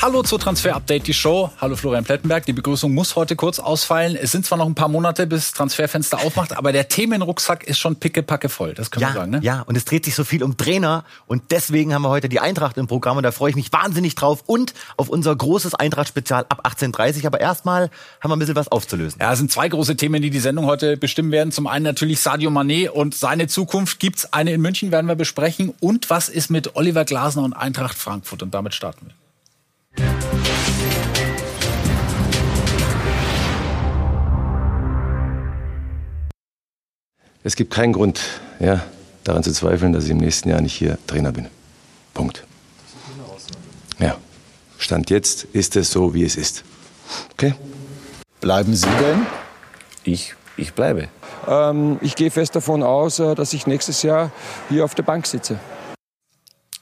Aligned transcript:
Hallo 0.00 0.22
zur 0.22 0.38
Transfer 0.38 0.76
Update, 0.76 1.08
die 1.08 1.12
Show. 1.12 1.50
Hallo 1.60 1.74
Florian 1.74 2.04
Plettenberg. 2.04 2.46
Die 2.46 2.52
Begrüßung 2.52 2.94
muss 2.94 3.16
heute 3.16 3.34
kurz 3.34 3.58
ausfallen. 3.58 4.14
Es 4.14 4.30
sind 4.30 4.46
zwar 4.46 4.56
noch 4.56 4.66
ein 4.66 4.76
paar 4.76 4.86
Monate, 4.86 5.26
bis 5.26 5.52
Transferfenster 5.52 6.20
aufmacht, 6.20 6.56
aber 6.56 6.70
der 6.70 6.86
Themenrucksack 6.86 7.64
ist 7.64 7.80
schon 7.80 7.96
pickepacke 7.96 8.48
voll. 8.48 8.74
Das 8.74 8.92
können 8.92 9.02
ja, 9.02 9.08
wir 9.08 9.14
sagen, 9.14 9.30
ne? 9.32 9.40
Ja, 9.42 9.62
und 9.62 9.76
es 9.76 9.84
dreht 9.84 10.04
sich 10.04 10.14
so 10.14 10.22
viel 10.22 10.44
um 10.44 10.56
Trainer. 10.56 11.04
Und 11.26 11.50
deswegen 11.50 11.92
haben 11.92 12.02
wir 12.02 12.10
heute 12.10 12.28
die 12.28 12.38
Eintracht 12.38 12.78
im 12.78 12.86
Programm. 12.86 13.16
Und 13.16 13.24
da 13.24 13.32
freue 13.32 13.50
ich 13.50 13.56
mich 13.56 13.72
wahnsinnig 13.72 14.14
drauf. 14.14 14.44
Und 14.46 14.72
auf 14.96 15.08
unser 15.08 15.34
großes 15.34 15.74
Eintracht-Spezial 15.74 16.46
ab 16.48 16.64
18.30 16.64 17.26
Aber 17.26 17.40
erstmal 17.40 17.90
haben 18.20 18.30
wir 18.30 18.36
ein 18.36 18.38
bisschen 18.38 18.54
was 18.54 18.70
aufzulösen. 18.70 19.20
Ja, 19.20 19.32
es 19.32 19.38
sind 19.40 19.50
zwei 19.50 19.68
große 19.68 19.96
Themen, 19.96 20.22
die 20.22 20.30
die 20.30 20.38
Sendung 20.38 20.66
heute 20.66 20.96
bestimmen 20.96 21.32
werden. 21.32 21.50
Zum 21.50 21.66
einen 21.66 21.84
natürlich 21.84 22.20
Sadio 22.20 22.50
Mané 22.50 22.88
und 22.88 23.16
seine 23.16 23.48
Zukunft. 23.48 23.98
Gibt's 23.98 24.32
eine 24.32 24.52
in 24.52 24.60
München, 24.60 24.92
werden 24.92 25.08
wir 25.08 25.16
besprechen. 25.16 25.74
Und 25.80 26.08
was 26.08 26.28
ist 26.28 26.50
mit 26.50 26.76
Oliver 26.76 27.04
Glasner 27.04 27.42
und 27.42 27.52
Eintracht 27.52 27.98
Frankfurt? 27.98 28.44
Und 28.44 28.54
damit 28.54 28.74
starten 28.74 29.06
wir. 29.06 29.27
Es 37.44 37.56
gibt 37.56 37.72
keinen 37.72 37.94
Grund, 37.94 38.20
ja, 38.60 38.84
daran 39.24 39.42
zu 39.42 39.52
zweifeln, 39.52 39.92
dass 39.92 40.04
ich 40.04 40.10
im 40.10 40.18
nächsten 40.18 40.50
Jahr 40.50 40.60
nicht 40.60 40.74
hier 40.74 40.98
Trainer 41.06 41.32
bin. 41.32 41.46
Punkt. 42.12 42.44
Ja. 43.98 44.16
Stand 44.76 45.10
jetzt 45.10 45.44
ist 45.44 45.74
es 45.76 45.90
so, 45.90 46.14
wie 46.14 46.24
es 46.24 46.36
ist. 46.36 46.62
Okay? 47.32 47.54
Bleiben 48.40 48.74
Sie 48.74 48.86
denn? 49.00 49.26
Ich, 50.04 50.34
ich 50.56 50.74
bleibe. 50.74 51.08
Ähm, 51.46 51.98
ich 52.00 52.16
gehe 52.16 52.30
fest 52.30 52.54
davon 52.54 52.82
aus, 52.82 53.18
äh, 53.18 53.34
dass 53.34 53.52
ich 53.52 53.66
nächstes 53.66 54.02
Jahr 54.02 54.30
hier 54.68 54.84
auf 54.84 54.94
der 54.94 55.02
Bank 55.02 55.26
sitze. 55.26 55.58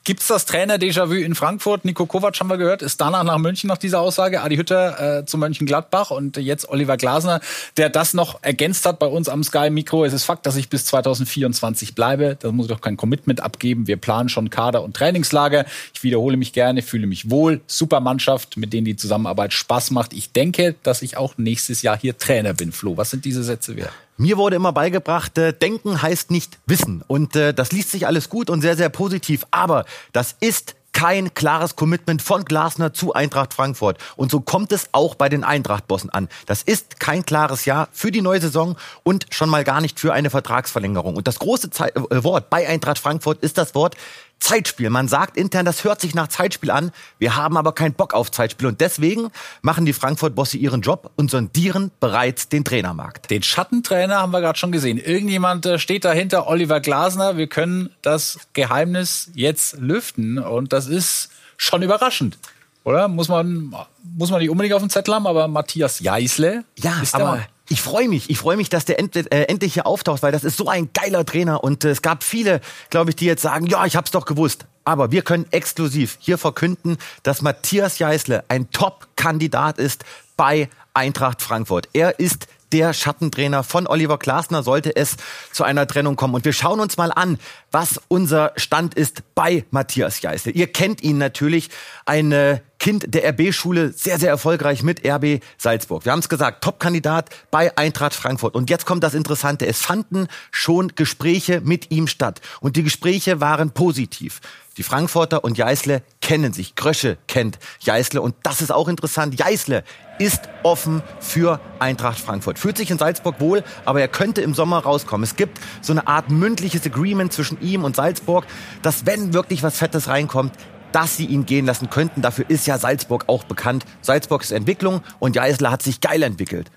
Gibt's 0.06 0.28
das 0.28 0.46
Trainer-Déjà-vu 0.46 1.14
in 1.14 1.34
Frankfurt? 1.34 1.84
Nico 1.84 2.06
Kovac 2.06 2.38
haben 2.38 2.48
wir 2.48 2.58
gehört, 2.58 2.80
ist 2.80 3.00
danach 3.00 3.24
nach 3.24 3.38
München 3.38 3.66
nach 3.66 3.76
dieser 3.76 3.98
Aussage. 3.98 4.40
Adi 4.40 4.54
Hütter 4.54 5.18
äh, 5.18 5.26
zu 5.26 5.36
Mönchengladbach 5.36 6.12
und 6.12 6.36
jetzt 6.36 6.68
Oliver 6.68 6.96
Glasner, 6.96 7.40
der 7.76 7.88
das 7.88 8.14
noch 8.14 8.40
ergänzt 8.44 8.86
hat 8.86 9.00
bei 9.00 9.08
uns 9.08 9.28
am 9.28 9.42
Sky-Mikro. 9.42 10.04
Es 10.04 10.12
ist 10.12 10.22
Fakt, 10.22 10.46
dass 10.46 10.54
ich 10.54 10.68
bis 10.68 10.84
2024 10.84 11.96
bleibe. 11.96 12.36
Da 12.38 12.52
muss 12.52 12.66
ich 12.66 12.72
doch 12.72 12.80
kein 12.80 12.96
Commitment 12.96 13.40
abgeben. 13.40 13.88
Wir 13.88 13.96
planen 13.96 14.28
schon 14.28 14.48
Kader 14.48 14.84
und 14.84 14.94
Trainingslager. 14.94 15.64
Ich 15.92 16.04
wiederhole 16.04 16.36
mich 16.36 16.52
gerne, 16.52 16.82
fühle 16.82 17.08
mich 17.08 17.28
wohl. 17.28 17.60
Super 17.66 17.98
Mannschaft, 17.98 18.56
mit 18.56 18.72
denen 18.72 18.84
die 18.84 18.94
Zusammenarbeit 18.94 19.54
Spaß 19.54 19.90
macht. 19.90 20.12
Ich 20.12 20.30
denke, 20.30 20.76
dass 20.84 21.02
ich 21.02 21.16
auch 21.16 21.36
nächstes 21.36 21.82
Jahr 21.82 21.98
hier 21.98 22.16
Trainer 22.16 22.54
bin. 22.54 22.70
Flo, 22.70 22.96
was 22.96 23.10
sind 23.10 23.24
diese 23.24 23.42
Sätze 23.42 23.74
wert? 23.74 23.90
Mir 24.16 24.38
wurde 24.38 24.56
immer 24.56 24.72
beigebracht, 24.72 25.36
äh, 25.38 25.52
denken 25.52 26.00
heißt 26.00 26.30
nicht 26.30 26.58
wissen. 26.66 27.02
Und 27.06 27.36
äh, 27.36 27.52
das 27.52 27.72
liest 27.72 27.90
sich 27.90 28.06
alles 28.06 28.28
gut 28.30 28.48
und 28.48 28.62
sehr, 28.62 28.76
sehr 28.76 28.88
positiv. 28.88 29.46
Aber 29.50 29.84
das 30.12 30.36
ist 30.40 30.74
kein 30.96 31.34
klares 31.34 31.76
Commitment 31.76 32.22
von 32.22 32.46
Glasner 32.46 32.94
zu 32.94 33.12
Eintracht 33.12 33.52
Frankfurt. 33.52 33.98
Und 34.16 34.30
so 34.30 34.40
kommt 34.40 34.72
es 34.72 34.88
auch 34.92 35.14
bei 35.14 35.28
den 35.28 35.44
Eintracht-Bossen 35.44 36.08
an. 36.08 36.30
Das 36.46 36.62
ist 36.62 36.98
kein 36.98 37.26
klares 37.26 37.66
Ja 37.66 37.88
für 37.92 38.10
die 38.10 38.22
neue 38.22 38.40
Saison 38.40 38.76
und 39.02 39.26
schon 39.28 39.50
mal 39.50 39.62
gar 39.62 39.82
nicht 39.82 40.00
für 40.00 40.14
eine 40.14 40.30
Vertragsverlängerung. 40.30 41.14
Und 41.14 41.28
das 41.28 41.38
große 41.38 41.68
Ze 41.68 41.94
äh, 41.94 42.24
Wort 42.24 42.48
bei 42.48 42.66
Eintracht 42.66 42.98
Frankfurt 42.98 43.40
ist 43.42 43.58
das 43.58 43.74
Wort 43.74 43.94
Zeitspiel. 44.38 44.90
Man 44.90 45.08
sagt 45.08 45.36
intern, 45.36 45.64
das 45.64 45.82
hört 45.84 46.00
sich 46.00 46.14
nach 46.14 46.28
Zeitspiel 46.28 46.70
an. 46.70 46.92
Wir 47.18 47.36
haben 47.36 47.56
aber 47.56 47.72
keinen 47.72 47.94
Bock 47.94 48.14
auf 48.14 48.30
Zeitspiel. 48.30 48.68
Und 48.68 48.80
deswegen 48.80 49.30
machen 49.62 49.86
die 49.86 49.92
Frankfurt-Bosse 49.92 50.56
ihren 50.56 50.82
Job 50.82 51.10
und 51.16 51.30
sondieren 51.30 51.90
bereits 52.00 52.48
den 52.48 52.64
Trainermarkt. 52.64 53.30
Den 53.30 53.42
Schattentrainer 53.42 54.16
haben 54.16 54.32
wir 54.32 54.40
gerade 54.40 54.58
schon 54.58 54.72
gesehen. 54.72 54.98
Irgendjemand 54.98 55.66
äh, 55.66 55.78
steht 55.78 56.04
dahinter, 56.04 56.46
Oliver 56.46 56.80
Glasner. 56.80 57.36
Wir 57.36 57.46
können 57.48 57.90
das 58.02 58.38
Geheimnis 58.52 59.30
jetzt 59.34 59.78
lüften. 59.78 60.38
Und 60.38 60.72
das 60.72 60.86
ist 60.86 61.30
schon 61.56 61.82
überraschend. 61.82 62.38
Oder? 62.84 63.08
Muss 63.08 63.28
man, 63.28 63.74
muss 64.16 64.30
man 64.30 64.40
nicht 64.40 64.50
unbedingt 64.50 64.74
auf 64.74 64.82
dem 64.82 64.90
Zettel 64.90 65.14
haben, 65.14 65.26
aber 65.26 65.48
Matthias 65.48 65.98
Jeißle 65.98 66.64
Ja, 66.78 67.00
ist 67.02 67.14
aber 67.16 67.24
Mann. 67.24 67.46
Ich 67.68 67.82
freue 67.82 68.08
mich. 68.08 68.30
Ich 68.30 68.38
freue 68.38 68.56
mich, 68.56 68.68
dass 68.68 68.84
der 68.84 68.98
end, 68.98 69.16
äh, 69.16 69.42
endlich 69.44 69.74
hier 69.74 69.86
auftaucht, 69.86 70.22
weil 70.22 70.32
das 70.32 70.44
ist 70.44 70.56
so 70.56 70.68
ein 70.68 70.90
geiler 70.92 71.24
Trainer. 71.24 71.64
Und 71.64 71.84
äh, 71.84 71.90
es 71.90 72.02
gab 72.02 72.22
viele, 72.22 72.60
glaube 72.90 73.10
ich, 73.10 73.16
die 73.16 73.26
jetzt 73.26 73.42
sagen, 73.42 73.66
ja, 73.66 73.84
ich 73.86 73.96
hab's 73.96 74.10
doch 74.10 74.24
gewusst. 74.24 74.66
Aber 74.84 75.10
wir 75.10 75.22
können 75.22 75.46
exklusiv 75.50 76.16
hier 76.20 76.38
verkünden, 76.38 76.96
dass 77.24 77.42
Matthias 77.42 77.98
Jeißle 77.98 78.44
ein 78.48 78.70
Top-Kandidat 78.70 79.78
ist 79.78 80.04
bei 80.36 80.68
Eintracht 80.94 81.42
Frankfurt. 81.42 81.88
Er 81.92 82.20
ist 82.20 82.46
der 82.72 82.92
Schattentrainer 82.92 83.64
von 83.64 83.86
Oliver 83.86 84.18
Glasner, 84.18 84.62
sollte 84.62 84.94
es 84.94 85.16
zu 85.52 85.64
einer 85.64 85.86
Trennung 85.86 86.16
kommen. 86.16 86.34
Und 86.34 86.44
wir 86.44 86.52
schauen 86.52 86.80
uns 86.80 86.96
mal 86.96 87.12
an, 87.12 87.38
was 87.70 88.00
unser 88.08 88.52
Stand 88.56 88.94
ist 88.94 89.22
bei 89.34 89.64
Matthias 89.70 90.20
Jeißle. 90.20 90.52
Ihr 90.52 90.72
kennt 90.72 91.02
ihn 91.02 91.18
natürlich, 91.18 91.70
ein 92.04 92.60
Kind 92.86 93.12
der 93.12 93.28
RB-Schule, 93.30 93.92
sehr, 93.92 94.16
sehr 94.20 94.28
erfolgreich 94.30 94.84
mit 94.84 95.04
RB 95.04 95.42
Salzburg. 95.58 96.04
Wir 96.04 96.12
haben 96.12 96.20
es 96.20 96.28
gesagt, 96.28 96.62
Top-Kandidat 96.62 97.30
bei 97.50 97.76
Eintracht 97.76 98.14
Frankfurt. 98.14 98.54
Und 98.54 98.70
jetzt 98.70 98.86
kommt 98.86 99.02
das 99.02 99.12
Interessante. 99.12 99.66
Es 99.66 99.80
fanden 99.80 100.28
schon 100.52 100.92
Gespräche 100.94 101.60
mit 101.60 101.90
ihm 101.90 102.06
statt. 102.06 102.40
Und 102.60 102.76
die 102.76 102.84
Gespräche 102.84 103.40
waren 103.40 103.72
positiv. 103.72 104.40
Die 104.76 104.84
Frankfurter 104.84 105.42
und 105.42 105.58
Jeißle 105.58 106.00
kennen 106.20 106.52
sich. 106.52 106.76
Krösche 106.76 107.18
kennt 107.26 107.58
Jeißle. 107.80 108.22
Und 108.22 108.36
das 108.44 108.60
ist 108.60 108.70
auch 108.70 108.86
interessant. 108.86 109.36
Jeißle 109.36 109.82
ist 110.20 110.42
offen 110.62 111.02
für 111.18 111.58
Eintracht 111.80 112.20
Frankfurt. 112.20 112.56
Fühlt 112.60 112.76
sich 112.76 112.92
in 112.92 112.98
Salzburg 112.98 113.40
wohl, 113.40 113.64
aber 113.84 114.00
er 114.00 114.06
könnte 114.06 114.42
im 114.42 114.54
Sommer 114.54 114.78
rauskommen. 114.78 115.24
Es 115.24 115.34
gibt 115.34 115.58
so 115.82 115.92
eine 115.92 116.06
Art 116.06 116.30
mündliches 116.30 116.86
Agreement 116.86 117.32
zwischen 117.32 117.60
ihm 117.60 117.82
und 117.82 117.96
Salzburg, 117.96 118.46
dass 118.82 119.06
wenn 119.06 119.34
wirklich 119.34 119.64
was 119.64 119.76
Fettes 119.76 120.06
reinkommt, 120.06 120.52
dass 120.92 121.16
sie 121.16 121.26
ihn 121.26 121.46
gehen 121.46 121.66
lassen 121.66 121.90
könnten. 121.90 122.22
Dafür 122.22 122.48
ist 122.48 122.66
ja 122.66 122.78
Salzburg 122.78 123.24
auch 123.28 123.44
bekannt. 123.44 123.84
Salzburg 124.02 124.42
ist 124.42 124.52
Entwicklung 124.52 125.02
und 125.18 125.36
Jeißle 125.36 125.70
hat 125.70 125.82
sich 125.82 126.00
geil 126.00 126.22
entwickelt. 126.22 126.70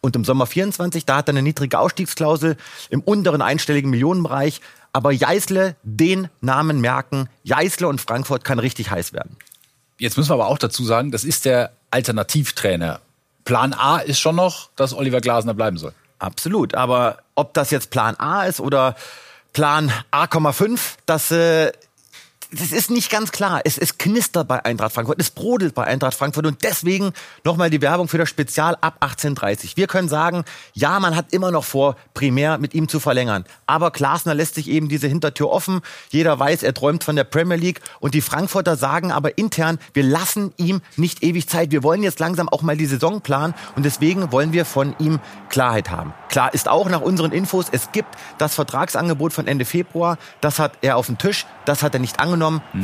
Und 0.00 0.14
im 0.16 0.24
Sommer 0.24 0.46
24, 0.46 1.06
da 1.06 1.16
hat 1.16 1.28
er 1.28 1.32
eine 1.32 1.42
niedrige 1.42 1.78
Ausstiegsklausel 1.78 2.56
im 2.90 3.00
unteren 3.00 3.42
einstelligen 3.42 3.90
Millionenbereich. 3.90 4.60
Aber 4.92 5.12
Jeißle, 5.12 5.76
den 5.82 6.28
Namen 6.40 6.80
merken, 6.80 7.28
Jeißle 7.42 7.88
und 7.88 8.00
Frankfurt 8.00 8.44
kann 8.44 8.58
richtig 8.58 8.90
heiß 8.90 9.12
werden. 9.12 9.36
Jetzt 9.98 10.16
müssen 10.16 10.30
wir 10.30 10.34
aber 10.34 10.46
auch 10.46 10.58
dazu 10.58 10.84
sagen, 10.84 11.10
das 11.10 11.24
ist 11.24 11.44
der 11.44 11.72
Alternativtrainer. 11.90 13.00
Plan 13.44 13.74
A 13.74 13.98
ist 13.98 14.20
schon 14.20 14.36
noch, 14.36 14.70
dass 14.76 14.94
Oliver 14.94 15.20
Glasner 15.20 15.54
bleiben 15.54 15.78
soll. 15.78 15.92
Absolut. 16.18 16.74
Aber 16.74 17.18
ob 17.34 17.54
das 17.54 17.70
jetzt 17.70 17.90
Plan 17.90 18.14
A 18.18 18.44
ist 18.44 18.60
oder 18.60 18.94
Plan 19.52 19.90
A,5, 20.10 20.78
das, 21.06 21.30
äh, 21.30 21.72
das 22.50 22.72
ist 22.72 22.90
nicht 22.90 23.10
ganz 23.10 23.30
klar. 23.30 23.60
Es, 23.64 23.76
es 23.76 23.98
knistert 23.98 24.48
bei 24.48 24.64
Eintracht 24.64 24.92
Frankfurt, 24.92 25.20
es 25.20 25.30
brodelt 25.30 25.74
bei 25.74 25.84
Eintracht 25.84 26.14
Frankfurt 26.14 26.46
und 26.46 26.64
deswegen 26.64 27.12
nochmal 27.44 27.68
die 27.68 27.82
Werbung 27.82 28.08
für 28.08 28.16
das 28.16 28.30
Spezial 28.30 28.76
ab 28.80 28.96
18.30 29.02 29.76
Wir 29.76 29.86
können 29.86 30.08
sagen, 30.08 30.44
ja, 30.72 30.98
man 30.98 31.14
hat 31.14 31.32
immer 31.32 31.50
noch 31.50 31.64
vor, 31.64 31.96
primär 32.14 32.56
mit 32.56 32.72
ihm 32.72 32.88
zu 32.88 33.00
verlängern. 33.00 33.44
Aber 33.66 33.90
Glasner 33.90 34.34
lässt 34.34 34.54
sich 34.54 34.68
eben 34.68 34.88
diese 34.88 35.08
Hintertür 35.08 35.50
offen. 35.50 35.82
Jeder 36.08 36.38
weiß, 36.38 36.62
er 36.62 36.72
träumt 36.72 37.04
von 37.04 37.16
der 37.16 37.24
Premier 37.24 37.56
League 37.56 37.82
und 38.00 38.14
die 38.14 38.22
Frankfurter 38.22 38.76
sagen 38.76 39.12
aber 39.12 39.36
intern, 39.36 39.78
wir 39.92 40.04
lassen 40.04 40.54
ihm 40.56 40.80
nicht 40.96 41.22
ewig 41.22 41.48
Zeit. 41.48 41.70
Wir 41.70 41.82
wollen 41.82 42.02
jetzt 42.02 42.18
langsam 42.18 42.48
auch 42.48 42.62
mal 42.62 42.78
die 42.78 42.86
Saison 42.86 43.20
planen 43.20 43.54
und 43.76 43.84
deswegen 43.84 44.32
wollen 44.32 44.54
wir 44.54 44.64
von 44.64 44.96
ihm 44.98 45.20
Klarheit 45.50 45.90
haben. 45.90 46.14
Klar 46.30 46.54
ist 46.54 46.68
auch 46.68 46.88
nach 46.88 47.02
unseren 47.02 47.32
Infos, 47.32 47.66
es 47.70 47.92
gibt 47.92 48.16
das 48.38 48.54
Vertragsangebot 48.54 49.34
von 49.34 49.46
Ende 49.46 49.66
Februar. 49.66 50.16
Das 50.40 50.58
hat 50.58 50.78
er 50.80 50.96
auf 50.96 51.06
dem 51.06 51.18
Tisch, 51.18 51.44
das 51.66 51.82
hat 51.82 51.92
er 51.92 52.00
nicht 52.00 52.20
angenommen. 52.20 52.37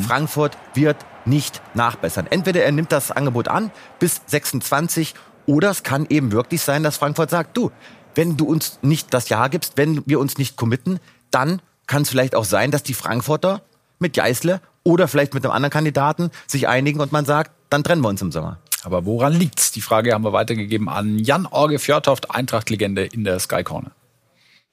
Frankfurt 0.07 0.57
wird 0.75 0.97
nicht 1.25 1.63
nachbessern. 1.75 2.27
Entweder 2.29 2.63
er 2.65 2.73
nimmt 2.73 2.93
das 2.93 3.11
Angebot 3.11 3.49
an 3.49 3.71
bis 3.99 4.21
26 4.27 5.15
oder 5.47 5.71
es 5.71 5.83
kann 5.83 6.07
eben 6.09 6.33
wirklich 6.33 6.63
sein, 6.63 6.83
dass 6.83 6.97
Frankfurt 6.97 7.31
sagt, 7.31 7.57
du, 7.57 7.71
wenn 8.15 8.37
du 8.37 8.47
uns 8.47 8.79
nicht 8.83 9.13
das 9.13 9.29
Ja 9.29 9.49
gibst, 9.49 9.75
wenn 9.77 10.03
wir 10.07 10.21
uns 10.21 10.39
nicht 10.39 10.57
committen, 10.57 11.01
dann 11.31 11.61
kann 11.87 12.03
es 12.03 12.11
vielleicht 12.11 12.35
auch 12.35 12.45
sein, 12.45 12.71
dass 12.71 12.83
die 12.83 12.95
Frankfurter 12.95 13.63
mit 13.99 14.17
Jeißle 14.17 14.61
oder 14.85 15.09
vielleicht 15.09 15.35
mit 15.35 15.45
einem 15.45 15.53
anderen 15.53 15.73
Kandidaten 15.73 16.31
sich 16.47 16.69
einigen 16.69 17.01
und 17.01 17.13
man 17.13 17.25
sagt, 17.25 17.53
dann 17.71 17.85
trennen 17.85 18.03
wir 18.03 18.09
uns 18.09 18.23
im 18.23 18.33
Sommer. 18.33 18.59
Aber 18.85 19.07
woran 19.07 19.33
liegt's? 19.33 19.73
Die 19.73 19.81
Frage 19.81 20.13
haben 20.13 20.25
wir 20.25 20.33
weitergegeben 20.33 20.89
an 20.89 21.19
Jan-Orge 21.19 21.79
Fjörtoft, 21.79 22.31
Eintracht-Legende 22.31 23.05
in 23.05 23.25
der 23.25 23.39
Sky 23.41 23.63
Corner. 23.63 23.93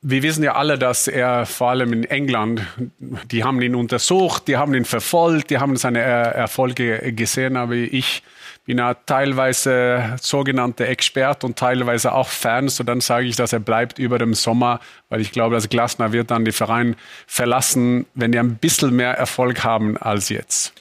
Wir 0.03 0.23
wissen 0.23 0.43
ja 0.43 0.55
alle, 0.55 0.79
dass 0.79 1.07
er 1.07 1.45
vor 1.45 1.69
allem 1.69 1.93
in 1.93 2.03
England, 2.05 2.63
die 2.99 3.43
haben 3.43 3.61
ihn 3.61 3.75
untersucht, 3.75 4.47
die 4.47 4.57
haben 4.57 4.73
ihn 4.73 4.85
verfolgt, 4.85 5.51
die 5.51 5.59
haben 5.59 5.77
seine 5.77 5.99
Er- 5.99 6.33
Erfolge 6.33 7.13
gesehen, 7.13 7.55
aber 7.55 7.75
ich 7.75 8.23
bin 8.65 8.79
ja 8.79 8.95
teilweise 8.95 10.15
sogenannter 10.19 10.87
Expert 10.87 11.43
und 11.43 11.57
teilweise 11.59 12.13
auch 12.13 12.29
Fan, 12.29 12.67
so 12.67 12.83
dann 12.83 12.99
sage 12.99 13.27
ich, 13.27 13.35
dass 13.35 13.53
er 13.53 13.59
bleibt 13.59 13.99
über 13.99 14.17
dem 14.17 14.33
Sommer, 14.33 14.79
weil 15.09 15.21
ich 15.21 15.31
glaube, 15.31 15.53
dass 15.53 15.69
Glasner 15.69 16.11
wird 16.11 16.31
dann 16.31 16.45
die 16.45 16.51
Verein 16.51 16.95
verlassen, 17.27 18.07
wenn 18.15 18.31
die 18.31 18.39
ein 18.39 18.55
bisschen 18.55 18.95
mehr 18.95 19.13
Erfolg 19.13 19.63
haben 19.63 19.97
als 19.97 20.29
jetzt. 20.29 20.73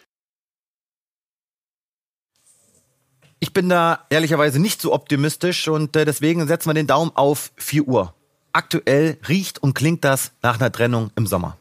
Ich 3.38 3.52
bin 3.52 3.68
da 3.68 4.06
ehrlicherweise 4.08 4.60
nicht 4.60 4.80
so 4.80 4.94
optimistisch 4.94 5.68
und 5.68 5.94
äh, 5.96 6.06
deswegen 6.06 6.46
setzen 6.46 6.70
wir 6.70 6.74
den 6.74 6.86
Daumen 6.86 7.10
auf 7.14 7.52
4 7.56 7.86
Uhr. 7.86 8.14
Aktuell 8.52 9.18
riecht 9.28 9.62
und 9.62 9.74
klingt 9.74 10.04
das 10.04 10.32
nach 10.42 10.58
einer 10.58 10.72
Trennung 10.72 11.10
im 11.16 11.26
Sommer. 11.26 11.56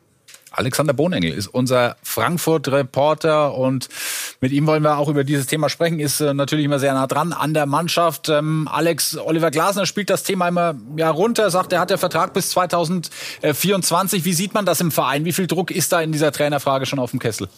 Alexander 0.51 0.94
Bonengel 0.94 1.31
ist 1.31 1.47
unser 1.47 1.95
Frankfurt-Reporter 2.03 3.53
und 3.53 3.88
Mit 4.41 4.53
ihm 4.53 4.68
wollen 4.68 4.83
wir 4.83 4.97
auch 4.97 5.09
über 5.09 5.25
dieses 5.25 5.47
Thema 5.47 5.69
sprechen. 5.69 6.00
Ist 6.00 6.21
äh, 6.21 6.33
natürlich 6.33 6.63
immer 6.63 6.80
sehr 6.80 6.94
nah 6.94 7.07
dran 7.07 7.33
an 7.33 7.53
der 7.53 7.65
Mannschaft. 7.65 8.30
Ähm, 8.30 8.69
Alex 8.71 9.18
Oliver 9.18 9.51
Glasner 9.51 9.86
spielt 9.86 10.09
das 10.09 10.24
Thema 10.24 10.47
immer 10.47 10.75
ja, 10.95 11.09
runter, 11.09 11.50
sagt, 11.51 11.74
er 11.74 11.81
hat 11.81 11.89
der 11.89 11.97
Vertrag 11.97 12.33
bis 12.33 12.51
2024. 12.51 14.24
Wie 14.24 14.33
sieht 14.33 14.53
man 14.53 14.65
das 14.65 14.80
im 14.80 14.91
Verein? 14.91 15.25
Wie 15.25 15.33
viel 15.33 15.47
Druck 15.47 15.71
ist 15.71 15.91
da 15.91 16.01
in 16.01 16.13
dieser 16.13 16.31
Trainerfrage 16.31 16.86
schon 16.86 17.00
auf 17.00 17.12
dem 17.12 17.19
Kessel? 17.19 17.50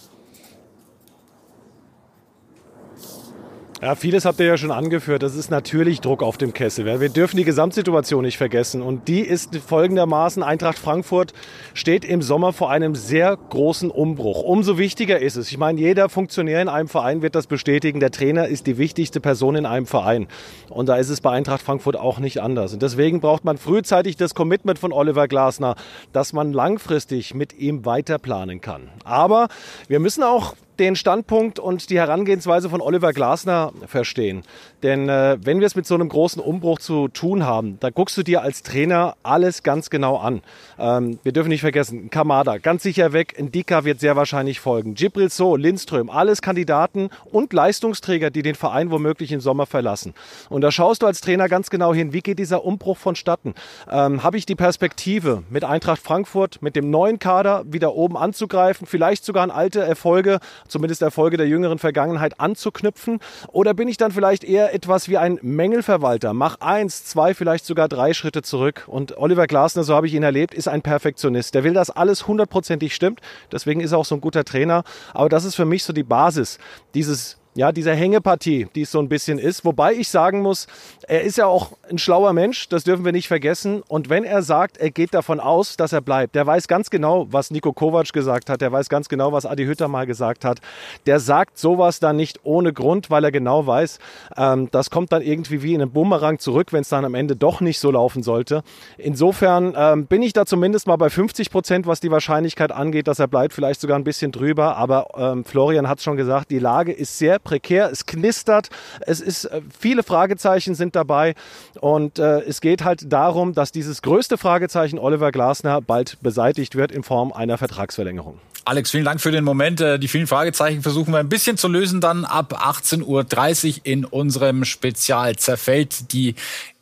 Ja, 3.83 3.95
vieles 3.95 4.25
habt 4.25 4.39
ihr 4.39 4.45
ja 4.45 4.57
schon 4.57 4.69
angeführt. 4.69 5.23
Das 5.23 5.35
ist 5.35 5.49
natürlich 5.49 6.01
Druck 6.01 6.21
auf 6.21 6.37
dem 6.37 6.53
Kessel. 6.53 6.85
Wir 6.85 7.09
dürfen 7.09 7.37
die 7.37 7.43
Gesamtsituation 7.43 8.23
nicht 8.23 8.37
vergessen. 8.37 8.83
Und 8.83 9.07
die 9.07 9.21
ist 9.21 9.55
folgendermaßen, 9.55 10.43
Eintracht 10.43 10.77
Frankfurt 10.77 11.33
steht 11.73 12.05
im 12.05 12.21
Sommer 12.21 12.53
vor 12.53 12.69
einem 12.69 12.93
sehr 12.93 13.35
großen 13.35 13.89
Umbruch. 13.89 14.43
Umso 14.43 14.77
wichtiger 14.77 15.19
ist 15.19 15.35
es. 15.35 15.49
Ich 15.49 15.57
meine, 15.57 15.81
jeder 15.81 16.09
Funktionär 16.09 16.61
in 16.61 16.69
einem 16.69 16.89
Verein 16.89 17.23
wird 17.23 17.33
das 17.33 17.47
bestätigen. 17.47 17.99
Der 17.99 18.11
Trainer 18.11 18.47
ist 18.47 18.67
die 18.67 18.77
wichtigste 18.77 19.19
Person 19.19 19.55
in 19.55 19.65
einem 19.65 19.87
Verein. 19.87 20.27
Und 20.69 20.87
da 20.87 20.97
ist 20.97 21.09
es 21.09 21.19
bei 21.19 21.31
Eintracht 21.31 21.63
Frankfurt 21.63 21.95
auch 21.95 22.19
nicht 22.19 22.39
anders. 22.39 22.73
Und 22.73 22.83
deswegen 22.83 23.19
braucht 23.19 23.45
man 23.45 23.57
frühzeitig 23.57 24.15
das 24.15 24.35
Commitment 24.35 24.77
von 24.77 24.93
Oliver 24.93 25.27
Glasner, 25.27 25.73
dass 26.13 26.33
man 26.33 26.53
langfristig 26.53 27.33
mit 27.33 27.57
ihm 27.57 27.83
weiter 27.83 28.19
planen 28.19 28.61
kann. 28.61 28.89
Aber 29.05 29.47
wir 29.87 29.99
müssen 29.99 30.21
auch 30.21 30.53
den 30.79 30.95
Standpunkt 30.95 31.59
und 31.59 31.89
die 31.89 31.97
Herangehensweise 31.99 32.69
von 32.69 32.81
Oliver 32.81 33.13
Glasner 33.13 33.71
verstehen. 33.85 34.43
Denn 34.83 35.09
äh, 35.09 35.37
wenn 35.41 35.59
wir 35.59 35.67
es 35.67 35.75
mit 35.75 35.85
so 35.85 35.95
einem 35.95 36.09
großen 36.09 36.41
Umbruch 36.41 36.79
zu 36.79 37.07
tun 37.07 37.45
haben, 37.45 37.77
da 37.79 37.89
guckst 37.89 38.17
du 38.17 38.23
dir 38.23 38.41
als 38.41 38.63
Trainer 38.63 39.15
alles 39.23 39.63
ganz 39.63 39.89
genau 39.89 40.17
an. 40.17 40.41
Ähm, 40.79 41.19
wir 41.23 41.31
dürfen 41.31 41.49
nicht 41.49 41.61
vergessen, 41.61 42.09
Kamada 42.09 42.57
ganz 42.57 42.83
sicher 42.83 43.13
weg, 43.13 43.35
Ndika 43.39 43.85
wird 43.85 43.99
sehr 43.99 44.15
wahrscheinlich 44.15 44.59
folgen. 44.59 44.95
Gibril 44.95 45.29
So, 45.29 45.55
Lindström, 45.55 46.09
alles 46.09 46.41
Kandidaten 46.41 47.09
und 47.31 47.53
Leistungsträger, 47.53 48.31
die 48.31 48.41
den 48.41 48.55
Verein 48.55 48.91
womöglich 48.91 49.31
im 49.31 49.39
Sommer 49.41 49.65
verlassen. 49.65 50.13
Und 50.49 50.61
da 50.61 50.71
schaust 50.71 51.03
du 51.03 51.07
als 51.07 51.21
Trainer 51.21 51.47
ganz 51.47 51.69
genau 51.69 51.93
hin, 51.93 52.13
wie 52.13 52.21
geht 52.21 52.39
dieser 52.39 52.65
Umbruch 52.65 52.97
vonstatten? 52.97 53.53
Ähm, 53.89 54.23
Habe 54.23 54.37
ich 54.37 54.45
die 54.45 54.55
Perspektive, 54.55 55.43
mit 55.49 55.63
Eintracht 55.63 56.01
Frankfurt, 56.01 56.61
mit 56.61 56.75
dem 56.75 56.89
neuen 56.89 57.19
Kader 57.19 57.63
wieder 57.67 57.93
oben 57.93 58.17
anzugreifen, 58.17 58.87
vielleicht 58.87 59.25
sogar 59.25 59.43
an 59.43 59.51
alte 59.51 59.81
Erfolge 59.81 60.39
zumindest 60.67 61.01
Erfolge 61.01 61.37
der 61.37 61.47
jüngeren 61.47 61.77
Vergangenheit 61.77 62.39
anzuknüpfen? 62.39 63.19
Oder 63.51 63.73
bin 63.73 63.87
ich 63.87 63.97
dann 63.97 64.11
vielleicht 64.11 64.43
eher 64.43 64.70
etwas 64.73 65.09
wie 65.09 65.17
ein 65.17 65.39
Mängelverwalter? 65.41 66.33
Mach 66.33 66.59
eins, 66.59 67.05
zwei, 67.05 67.33
vielleicht 67.33 67.65
sogar 67.65 67.87
drei 67.87 68.13
Schritte 68.13 68.41
zurück. 68.41 68.85
Und 68.87 69.17
Oliver 69.17 69.47
Glasner, 69.47 69.83
so 69.83 69.95
habe 69.95 70.07
ich 70.07 70.13
ihn 70.13 70.23
erlebt, 70.23 70.53
ist 70.53 70.67
ein 70.67 70.81
Perfektionist. 70.81 71.53
Der 71.53 71.63
will, 71.63 71.73
dass 71.73 71.89
alles 71.89 72.27
hundertprozentig 72.27 72.95
stimmt. 72.95 73.21
Deswegen 73.51 73.81
ist 73.81 73.91
er 73.91 73.97
auch 73.97 74.05
so 74.05 74.15
ein 74.15 74.21
guter 74.21 74.43
Trainer. 74.43 74.83
Aber 75.13 75.29
das 75.29 75.43
ist 75.43 75.55
für 75.55 75.65
mich 75.65 75.83
so 75.83 75.93
die 75.93 76.03
Basis 76.03 76.59
dieses 76.93 77.40
ja, 77.53 77.73
dieser 77.73 77.93
Hängepartie, 77.93 78.67
die 78.75 78.83
es 78.83 78.91
so 78.91 78.99
ein 78.99 79.09
bisschen 79.09 79.37
ist. 79.37 79.65
Wobei 79.65 79.93
ich 79.93 80.07
sagen 80.07 80.41
muss, 80.41 80.67
er 81.07 81.23
ist 81.23 81.37
ja 81.37 81.47
auch 81.47 81.73
ein 81.89 81.97
schlauer 81.97 82.31
Mensch, 82.31 82.69
das 82.69 82.85
dürfen 82.85 83.03
wir 83.03 83.11
nicht 83.11 83.27
vergessen. 83.27 83.83
Und 83.89 84.09
wenn 84.09 84.23
er 84.23 84.41
sagt, 84.41 84.77
er 84.77 84.89
geht 84.89 85.13
davon 85.13 85.41
aus, 85.41 85.75
dass 85.75 85.91
er 85.91 85.99
bleibt, 85.99 86.35
der 86.35 86.47
weiß 86.47 86.69
ganz 86.69 86.89
genau, 86.89 87.27
was 87.29 87.51
Nico 87.51 87.73
Kovac 87.73 88.13
gesagt 88.13 88.49
hat, 88.49 88.61
der 88.61 88.71
weiß 88.71 88.87
ganz 88.87 89.09
genau, 89.09 89.33
was 89.33 89.45
Adi 89.45 89.65
Hütter 89.65 89.89
mal 89.89 90.05
gesagt 90.05 90.45
hat. 90.45 90.59
Der 91.05 91.19
sagt 91.19 91.57
sowas 91.57 91.99
dann 91.99 92.15
nicht 92.15 92.39
ohne 92.43 92.71
Grund, 92.71 93.09
weil 93.09 93.25
er 93.25 93.31
genau 93.31 93.67
weiß, 93.67 93.99
ähm, 94.37 94.69
das 94.71 94.89
kommt 94.89 95.11
dann 95.11 95.21
irgendwie 95.21 95.61
wie 95.61 95.73
in 95.73 95.81
einem 95.81 95.91
Bumerang 95.91 96.39
zurück, 96.39 96.71
wenn 96.71 96.81
es 96.81 96.89
dann 96.89 97.03
am 97.03 97.15
Ende 97.15 97.35
doch 97.35 97.59
nicht 97.59 97.79
so 97.79 97.91
laufen 97.91 98.23
sollte. 98.23 98.63
Insofern 98.97 99.73
ähm, 99.75 100.05
bin 100.05 100.21
ich 100.21 100.31
da 100.31 100.45
zumindest 100.45 100.87
mal 100.87 100.95
bei 100.95 101.09
50 101.09 101.51
Prozent, 101.51 101.85
was 101.85 101.99
die 101.99 102.11
Wahrscheinlichkeit 102.11 102.71
angeht, 102.71 103.09
dass 103.09 103.19
er 103.19 103.27
bleibt, 103.27 103.53
vielleicht 103.53 103.81
sogar 103.81 103.99
ein 103.99 104.05
bisschen 104.05 104.31
drüber. 104.31 104.77
Aber 104.77 105.07
ähm, 105.17 105.43
Florian 105.43 105.89
hat 105.89 106.01
schon 106.01 106.15
gesagt, 106.15 106.49
die 106.49 106.59
Lage 106.59 106.93
ist 106.93 107.17
sehr 107.17 107.40
prekär, 107.43 107.89
es 107.91 108.05
knistert, 108.05 108.69
es 109.01 109.19
ist, 109.21 109.45
äh, 109.45 109.61
viele 109.77 110.03
Fragezeichen 110.03 110.75
sind 110.75 110.95
dabei 110.95 111.35
und 111.79 112.19
äh, 112.19 112.41
es 112.41 112.61
geht 112.61 112.83
halt 112.83 113.11
darum, 113.11 113.53
dass 113.53 113.71
dieses 113.71 114.01
größte 114.01 114.37
Fragezeichen 114.37 114.99
Oliver 114.99 115.31
Glasner 115.31 115.81
bald 115.81 116.17
beseitigt 116.21 116.75
wird 116.75 116.91
in 116.91 117.03
Form 117.03 117.31
einer 117.31 117.57
Vertragsverlängerung. 117.57 118.39
Alex, 118.63 118.91
vielen 118.91 119.05
Dank 119.05 119.19
für 119.19 119.31
den 119.31 119.43
Moment. 119.43 119.81
Äh, 119.81 119.97
die 119.97 120.07
vielen 120.07 120.27
Fragezeichen 120.27 120.83
versuchen 120.83 121.11
wir 121.13 121.19
ein 121.19 121.29
bisschen 121.29 121.57
zu 121.57 121.67
lösen 121.67 121.99
dann 121.99 122.25
ab 122.25 122.63
18.30 122.63 123.05
Uhr 123.05 123.79
in 123.83 124.05
unserem 124.05 124.65
Spezial. 124.65 125.35
Zerfällt 125.35 126.13
die 126.13 126.35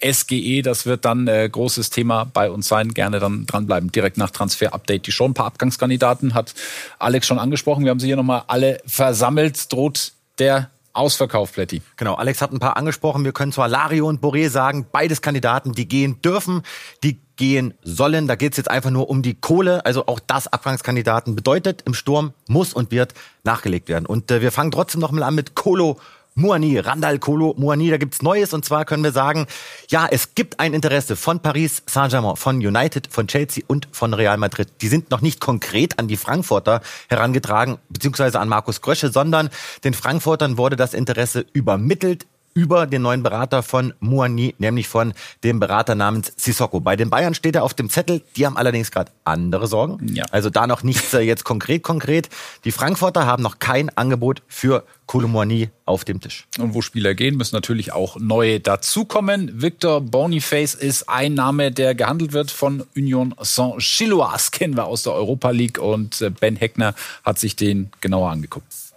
SGE, 0.03 0.61
das 0.61 0.85
wird 0.85 1.05
dann 1.05 1.27
äh, 1.27 1.47
großes 1.49 1.89
Thema 1.89 2.25
bei 2.25 2.51
uns 2.51 2.67
sein. 2.67 2.93
Gerne 2.93 3.19
dann 3.19 3.45
dranbleiben. 3.45 3.93
Direkt 3.93 4.17
nach 4.17 4.29
Transfer 4.29 4.73
Update 4.73 5.07
die 5.07 5.13
schon. 5.13 5.31
Ein 5.31 5.35
paar 5.35 5.45
Abgangskandidaten 5.45 6.33
hat 6.33 6.53
Alex 6.99 7.27
schon 7.27 7.39
angesprochen. 7.39 7.85
Wir 7.85 7.91
haben 7.91 7.99
sie 8.01 8.07
hier 8.07 8.17
nochmal 8.17 8.43
alle 8.47 8.81
versammelt. 8.85 9.71
Droht 9.71 10.11
der 10.39 10.71
Ausverkauf, 10.93 11.53
Plätti. 11.53 11.81
Genau, 11.97 12.15
Alex 12.15 12.41
hat 12.41 12.51
ein 12.51 12.59
paar 12.59 12.75
angesprochen. 12.75 13.23
Wir 13.23 13.31
können 13.31 13.51
zwar 13.51 13.67
Lario 13.67 14.07
und 14.07 14.21
Boré 14.21 14.49
sagen, 14.49 14.87
beides 14.91 15.21
Kandidaten, 15.21 15.73
die 15.73 15.87
gehen 15.87 16.21
dürfen, 16.21 16.63
die 17.03 17.21
gehen 17.35 17.73
sollen. 17.83 18.27
Da 18.27 18.35
geht 18.35 18.53
es 18.53 18.57
jetzt 18.57 18.69
einfach 18.69 18.89
nur 18.89 19.09
um 19.09 19.21
die 19.21 19.35
Kohle. 19.35 19.85
Also 19.85 20.07
auch 20.07 20.19
das 20.19 20.47
Abgangskandidaten 20.47 21.35
bedeutet, 21.35 21.83
im 21.85 21.93
Sturm 21.93 22.33
muss 22.47 22.73
und 22.73 22.91
wird 22.91 23.13
nachgelegt 23.43 23.87
werden. 23.87 24.05
Und 24.05 24.31
äh, 24.31 24.41
wir 24.41 24.51
fangen 24.51 24.71
trotzdem 24.71 24.99
noch 24.99 25.13
an 25.13 25.35
mit 25.35 25.55
Kolo 25.55 25.99
Muani, 26.39 26.79
Randall 26.79 27.19
Kolo 27.19 27.53
Muani, 27.57 27.89
da 27.89 27.97
gibt's 27.97 28.21
Neues 28.21 28.53
und 28.53 28.63
zwar 28.63 28.85
können 28.85 29.03
wir 29.03 29.11
sagen, 29.11 29.45
ja, 29.89 30.07
es 30.09 30.35
gibt 30.35 30.59
ein 30.59 30.73
Interesse 30.73 31.17
von 31.17 31.41
Paris 31.41 31.83
Saint-Germain, 31.85 32.37
von 32.37 32.55
United, 32.57 33.07
von 33.11 33.27
Chelsea 33.27 33.63
und 33.67 33.89
von 33.91 34.13
Real 34.13 34.37
Madrid. 34.37 34.69
Die 34.81 34.87
sind 34.87 35.11
noch 35.11 35.19
nicht 35.19 35.41
konkret 35.41 35.99
an 35.99 36.07
die 36.07 36.15
Frankfurter 36.15 36.81
herangetragen, 37.09 37.77
beziehungsweise 37.89 38.39
an 38.39 38.47
Markus 38.47 38.81
Grösche, 38.81 39.11
sondern 39.11 39.49
den 39.83 39.93
Frankfurtern 39.93 40.57
wurde 40.57 40.77
das 40.77 40.93
Interesse 40.93 41.45
übermittelt 41.51 42.25
über 42.53 42.87
den 42.87 43.01
neuen 43.01 43.23
Berater 43.23 43.63
von 43.63 43.93
Muani, 43.99 44.55
nämlich 44.57 44.87
von 44.87 45.13
dem 45.43 45.59
Berater 45.59 45.95
namens 45.95 46.33
Sissoko. 46.35 46.79
Bei 46.79 46.95
den 46.95 47.09
Bayern 47.09 47.33
steht 47.33 47.55
er 47.55 47.63
auf 47.63 47.73
dem 47.73 47.89
Zettel, 47.89 48.21
die 48.35 48.45
haben 48.45 48.57
allerdings 48.57 48.91
gerade 48.91 49.11
andere 49.23 49.67
Sorgen. 49.67 50.13
Ja. 50.13 50.25
Also 50.31 50.49
da 50.49 50.67
noch 50.67 50.83
nichts 50.83 51.13
äh, 51.13 51.19
jetzt 51.19 51.43
konkret 51.43 51.83
konkret. 51.83 52.29
Die 52.65 52.71
Frankfurter 52.71 53.25
haben 53.25 53.43
noch 53.43 53.59
kein 53.59 53.89
Angebot 53.97 54.41
für 54.47 54.83
Kolomoani 55.05 55.69
auf 55.85 56.05
dem 56.05 56.21
Tisch. 56.21 56.47
Und 56.59 56.75
wo 56.75 56.81
Spieler 56.81 57.15
gehen, 57.15 57.35
müssen 57.35 57.55
natürlich 57.55 57.93
auch 57.93 58.17
neue 58.19 58.59
dazukommen. 58.59 59.61
Victor 59.61 60.01
Boniface 60.01 60.75
ist 60.75 61.09
ein 61.09 61.33
Name, 61.33 61.71
der 61.71 61.95
gehandelt 61.95 62.31
wird 62.31 62.51
von 62.51 62.83
Union 62.95 63.33
Saint-Gilloise, 63.39 64.51
kennen 64.51 64.77
wir 64.77 64.85
aus 64.85 65.03
der 65.03 65.13
Europa 65.13 65.49
League 65.49 65.79
und 65.79 66.21
äh, 66.21 66.29
Ben 66.29 66.55
Heckner 66.55 66.93
hat 67.23 67.39
sich 67.39 67.55
den 67.55 67.89
genauer 68.01 68.29
angeguckt. 68.29 68.88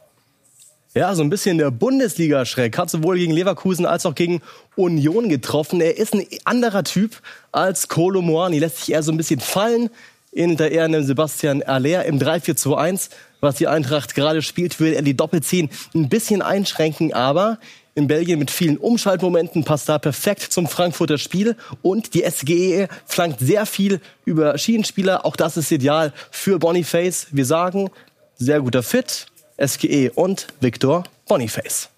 Ja, 0.94 1.14
so 1.14 1.22
ein 1.22 1.30
bisschen 1.30 1.56
der 1.56 1.70
Bundesliga-Schreck. 1.70 2.76
Hat 2.76 2.90
sowohl 2.90 3.16
gegen 3.16 3.32
Leverkusen 3.32 3.86
als 3.86 4.04
auch 4.04 4.14
gegen 4.14 4.42
Union 4.76 5.30
getroffen. 5.30 5.80
Er 5.80 5.96
ist 5.96 6.12
ein 6.12 6.26
anderer 6.44 6.84
Typ 6.84 7.22
als 7.50 7.88
Kolo 7.88 8.20
Moani. 8.20 8.58
Lässt 8.58 8.76
sich 8.76 8.92
eher 8.92 9.02
so 9.02 9.10
ein 9.10 9.16
bisschen 9.16 9.40
fallen. 9.40 9.88
Hinter 10.34 10.70
eher 10.70 10.84
einem 10.84 11.02
Sebastian 11.02 11.62
Aller 11.62 12.04
im 12.04 12.18
3-4-2-1, 12.18 13.08
was 13.40 13.56
die 13.56 13.68
Eintracht 13.68 14.14
gerade 14.14 14.40
spielt, 14.42 14.80
will 14.80 14.92
er 14.92 15.02
die 15.02 15.16
Doppelzehn 15.16 15.70
ein 15.94 16.10
bisschen 16.10 16.42
einschränken. 16.42 17.14
Aber 17.14 17.58
in 17.94 18.06
Belgien 18.06 18.38
mit 18.38 18.50
vielen 18.50 18.76
Umschaltmomenten 18.76 19.64
passt 19.64 19.88
da 19.88 19.98
perfekt 19.98 20.52
zum 20.52 20.66
Frankfurter 20.66 21.16
Spiel. 21.16 21.56
Und 21.80 22.12
die 22.12 22.22
SGE 22.30 22.88
flankt 23.06 23.40
sehr 23.40 23.64
viel 23.64 24.02
über 24.26 24.58
Schienenspieler. 24.58 25.24
Auch 25.24 25.36
das 25.36 25.56
ist 25.56 25.72
ideal 25.72 26.12
für 26.30 26.58
Boniface. 26.58 27.28
Wir 27.30 27.46
sagen, 27.46 27.90
sehr 28.36 28.60
guter 28.60 28.82
Fit, 28.82 29.26
SGE 29.66 30.10
und 30.14 30.48
Victor 30.60 31.04
Boniface. 31.28 31.88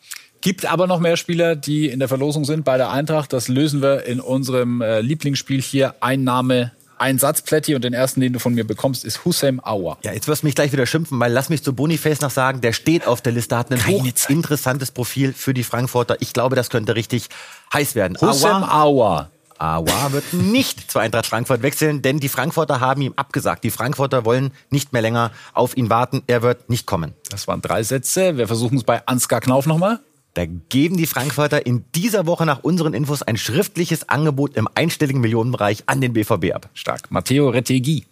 Gibt 0.41 0.67
aber 0.67 0.87
noch 0.87 1.01
mehr 1.01 1.17
Spieler, 1.17 1.57
die 1.57 1.89
in 1.89 1.99
der 1.99 2.09
Verlosung 2.09 2.45
sind 2.45 2.65
bei 2.65 2.77
der 2.77 2.91
Eintracht. 2.91 3.33
Das 3.33 3.49
lösen 3.49 3.81
wir 3.81 4.05
in 4.05 4.21
unserem 4.21 4.83
äh, 4.83 5.01
Lieblingsspiel 5.01 5.63
hier. 5.63 5.95
Einnahme 6.01 6.73
ein 6.99 7.19
Satz, 7.19 7.43
Plätti, 7.43 7.75
und 7.75 7.83
den 7.83 7.93
ersten, 7.93 8.21
den 8.21 8.33
du 8.33 8.39
von 8.39 8.55
mir 8.55 8.67
bekommst, 8.67 9.05
ist 9.05 9.25
Hussein 9.25 9.61
Aouar. 9.63 9.99
Ja, 10.03 10.13
jetzt 10.13 10.29
wirst 10.29 10.43
du 10.43 10.47
mich 10.47 10.55
gleich 10.55 10.73
wieder 10.73 10.87
schimpfen, 10.87 11.19
weil 11.19 11.33
lass 11.33 11.49
mich 11.49 11.63
zu 11.63 11.75
Boniface 11.75 12.21
noch 12.21 12.31
sagen, 12.31 12.61
der 12.61 12.73
steht 12.73 13.07
auf 13.07 13.21
der 13.21 13.33
Liste, 13.33 13.57
hat 13.57 13.71
ein 13.71 14.13
interessantes 14.29 14.91
Profil 14.91 15.33
für 15.33 15.55
die 15.55 15.65
Frankfurter. 15.65 16.17
Ich 16.21 16.33
glaube, 16.33 16.57
das 16.57 16.71
könnte 16.71 16.95
richtig 16.95 17.29
heiß 17.73 17.95
werden. 17.95 18.17
Hussein 18.21 18.63
Aouar 18.63 19.31
Awa 19.65 20.13
wird 20.13 20.35
nicht 20.35 20.91
zur 20.91 21.01
Eintracht 21.01 21.25
Frankfurt 21.25 21.63
wechseln, 21.63 22.03
denn 22.03 22.21
die 22.21 22.29
Frankfurter 22.29 22.81
haben 22.81 23.01
ihm 23.01 23.15
abgesagt. 23.17 23.65
Die 23.65 23.71
Frankfurter 23.71 24.27
wollen 24.27 24.53
nicht 24.69 24.93
mehr 24.93 25.01
länger 25.01 25.31
auf 25.55 25.75
ihn 25.79 25.89
warten. 25.89 26.23
Er 26.27 26.43
wird 26.43 26.69
nicht 26.69 26.85
kommen. 26.85 27.15
Das 27.31 27.49
waren 27.49 27.63
drei 27.63 27.83
Sätze. 27.83 28.37
Wir 28.37 28.47
versuchen 28.47 28.77
es 28.77 28.85
bei 28.85 29.07
Ansgar 29.07 29.41
Knauf 29.41 29.65
nochmal. 29.65 30.01
Da 30.35 30.45
geben 30.45 30.99
die 30.99 31.07
Frankfurter 31.07 31.65
in 31.65 31.87
dieser 31.95 32.27
Woche 32.27 32.45
nach 32.45 32.63
unseren 32.63 32.93
Infos 32.93 33.23
ein 33.23 33.39
schriftliches 33.39 34.07
Angebot 34.11 34.55
im 34.55 34.69
einstelligen 34.75 35.23
Millionenbereich 35.23 35.85
an 35.87 36.03
den 36.03 36.13
BVB 36.13 36.53
ab. 36.53 36.69
Stark. 36.75 37.11
Matteo 37.11 37.49
Retegui. 37.49 38.05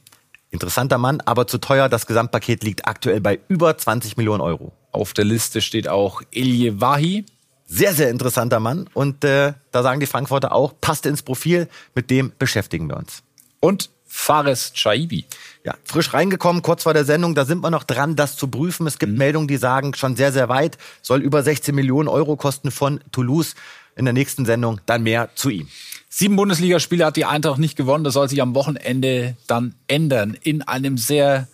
Interessanter 0.51 0.97
Mann, 0.97 1.21
aber 1.21 1.47
zu 1.47 1.59
teuer. 1.59 1.91
Das 1.91 2.07
Gesamtpaket 2.07 2.65
liegt 2.65 2.87
aktuell 2.87 3.21
bei 3.21 3.39
über 3.49 3.77
20 3.77 4.17
Millionen 4.17 4.41
Euro. 4.41 4.73
Auf 4.91 5.13
der 5.13 5.27
Liste 5.27 5.61
steht 5.61 5.87
auch 5.87 6.23
Ilje 6.31 6.81
Wahi. 6.81 7.27
Sehr, 7.75 7.95
sehr 7.95 8.11
interessanter 8.11 8.61
Mann. 8.61 8.87
Und 8.93 9.25
äh, 9.25 9.55
da 9.71 9.83
sagen 9.83 9.99
die 9.99 10.07
Frankfurter 10.07 10.53
auch, 10.53 10.75
passt 10.83 11.07
ins 11.07 11.23
Profil, 11.23 11.69
mit 11.95 12.11
dem 12.11 12.31
beschäftigen 12.39 12.87
wir 12.89 12.99
uns. 12.99 13.23
Und 13.61 13.89
Fares 14.07 14.75
Chaibi. 14.75 15.25
Ja, 15.65 15.75
frisch 15.83 16.13
reingekommen, 16.13 16.61
kurz 16.61 16.83
vor 16.83 16.93
der 16.93 17.07
Sendung, 17.07 17.35
da 17.35 17.47
sind 17.47 17.63
wir 17.63 17.71
noch 17.71 17.85
dran, 17.85 18.15
das 18.15 18.37
zu 18.37 18.49
prüfen. 18.49 18.87
Es 18.87 18.99
gibt 18.99 19.13
mhm. 19.13 19.19
Meldungen, 19.19 19.49
die 19.49 19.57
sagen, 19.57 19.95
schon 19.95 20.17
sehr, 20.17 20.33
sehr 20.33 20.51
weit, 20.51 20.77
soll 21.01 21.23
über 21.23 21.43
16 21.43 21.75
Millionen 21.75 22.09
Euro 22.09 22.37
kosten 22.37 22.71
von 22.71 23.01
Toulouse. 23.11 23.55
In 23.97 24.05
der 24.05 24.13
nächsten 24.13 24.45
Sendung 24.45 24.81
dann 24.85 25.03
mehr 25.03 25.31
zu 25.35 25.49
ihm. 25.49 25.69
Sieben 26.11 26.37
Bundesligaspiele 26.37 27.07
hat 27.07 27.17
die 27.17 27.25
Eintracht 27.25 27.59
nicht 27.59 27.77
gewonnen. 27.77 28.05
Das 28.05 28.15
soll 28.15 28.29
sich 28.29 28.43
am 28.43 28.55
Wochenende 28.55 29.37
dann 29.47 29.75
ändern. 29.87 30.37
In 30.43 30.61
einem 30.61 30.99
sehr 30.99 31.49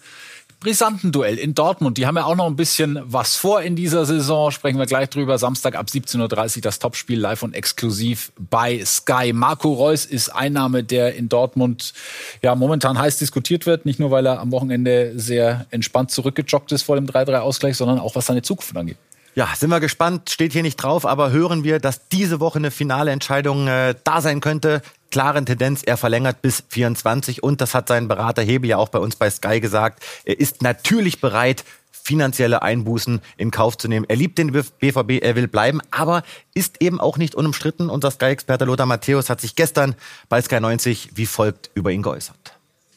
brisanten 0.61 1.13
Duell 1.13 1.39
in 1.39 1.55
Dortmund. 1.55 1.99
Die 1.99 2.07
haben 2.07 2.17
ja 2.17 2.25
auch 2.25 2.35
noch 2.35 2.47
ein 2.47 2.57
bisschen 2.57 2.99
was 3.05 3.37
vor 3.37 3.63
in 3.63 3.77
dieser 3.77 4.05
Saison. 4.07 4.51
Sprechen 4.51 4.79
wir 4.79 4.87
gleich 4.87 5.09
drüber. 5.09 5.39
Samstag 5.39 5.77
ab 5.77 5.87
17.30 5.87 6.57
Uhr 6.57 6.63
das 6.63 6.79
Topspiel 6.79 7.21
live 7.21 7.43
und 7.43 7.55
exklusiv 7.55 8.33
bei 8.39 8.85
Sky. 8.85 9.33
Marco 9.33 9.73
Reus 9.73 10.05
ist 10.05 10.31
Einnahme, 10.31 10.83
der 10.83 11.15
in 11.15 11.29
Dortmund 11.29 11.93
ja 12.43 12.55
momentan 12.55 12.99
heiß 12.99 13.19
diskutiert 13.19 13.67
wird. 13.67 13.87
Nicht 13.87 14.01
nur, 14.01 14.11
weil 14.11 14.27
er 14.27 14.41
am 14.41 14.51
Wochenende 14.51 15.13
sehr 15.17 15.67
entspannt 15.71 16.11
zurückgejoggt 16.11 16.73
ist 16.73 16.83
vor 16.83 16.97
dem 16.97 17.07
3-3-Ausgleich, 17.07 17.77
sondern 17.77 18.01
auch 18.01 18.17
was 18.17 18.27
seine 18.27 18.43
Zukunft 18.43 18.77
angeht. 18.77 18.97
Ja, 19.35 19.49
sind 19.55 19.71
wir 19.71 19.79
gespannt, 19.79 20.31
steht 20.31 20.53
hier 20.53 20.65
nicht 20.65 20.77
drauf, 20.77 21.07
aber 21.07 21.31
hören 21.31 21.63
wir, 21.63 21.79
dass 21.79 22.09
diese 22.09 22.41
Woche 22.41 22.59
eine 22.59 22.73
finale 22.73 23.13
Entscheidung 23.13 23.69
äh, 23.69 23.95
da 24.03 24.21
sein 24.21 24.41
könnte 24.41 24.83
klaren 25.11 25.47
Tendenz, 25.47 25.83
er 25.83 25.97
verlängert 25.97 26.43
bis 26.43 26.63
24 26.69 27.43
und 27.43 27.61
das 27.61 27.75
hat 27.75 27.89
sein 27.89 28.09
Berater 28.09 28.43
Hebel 28.43 28.71
ja 28.71 28.77
auch 28.77 28.89
bei 28.89 28.99
uns 28.99 29.17
bei 29.17 29.31
Sky 29.31 29.61
gesagt. 29.61 30.05
Er 30.25 30.39
ist 30.39 30.63
natürlich 30.63 31.21
bereit, 31.21 31.65
finanzielle 32.09 32.63
Einbußen 32.63 33.21
in 33.37 33.51
Kauf 33.51 33.77
zu 33.77 33.87
nehmen. 33.87 34.07
Er 34.09 34.17
liebt 34.17 34.39
den 34.39 34.53
BVB, 34.53 35.23
er 35.23 35.37
will 35.37 35.47
bleiben, 35.47 35.81
aber 35.91 36.23
ist 36.55 36.81
eben 36.81 37.01
auch 37.01 37.19
nicht 37.19 37.35
unumstritten. 37.35 37.91
Unser 37.91 38.11
Sky-Experte 38.11 38.65
Lothar 38.65 38.87
Matthäus 38.87 39.29
hat 39.29 39.43
sich 39.43 39.57
gestern 39.57 39.95
bei 40.31 40.41
Sky 40.41 40.61
90 40.61 41.11
wie 41.15 41.27
folgt 41.27 41.71
über 41.75 41.91
ihn 41.91 42.03
geäußert. 42.03 42.48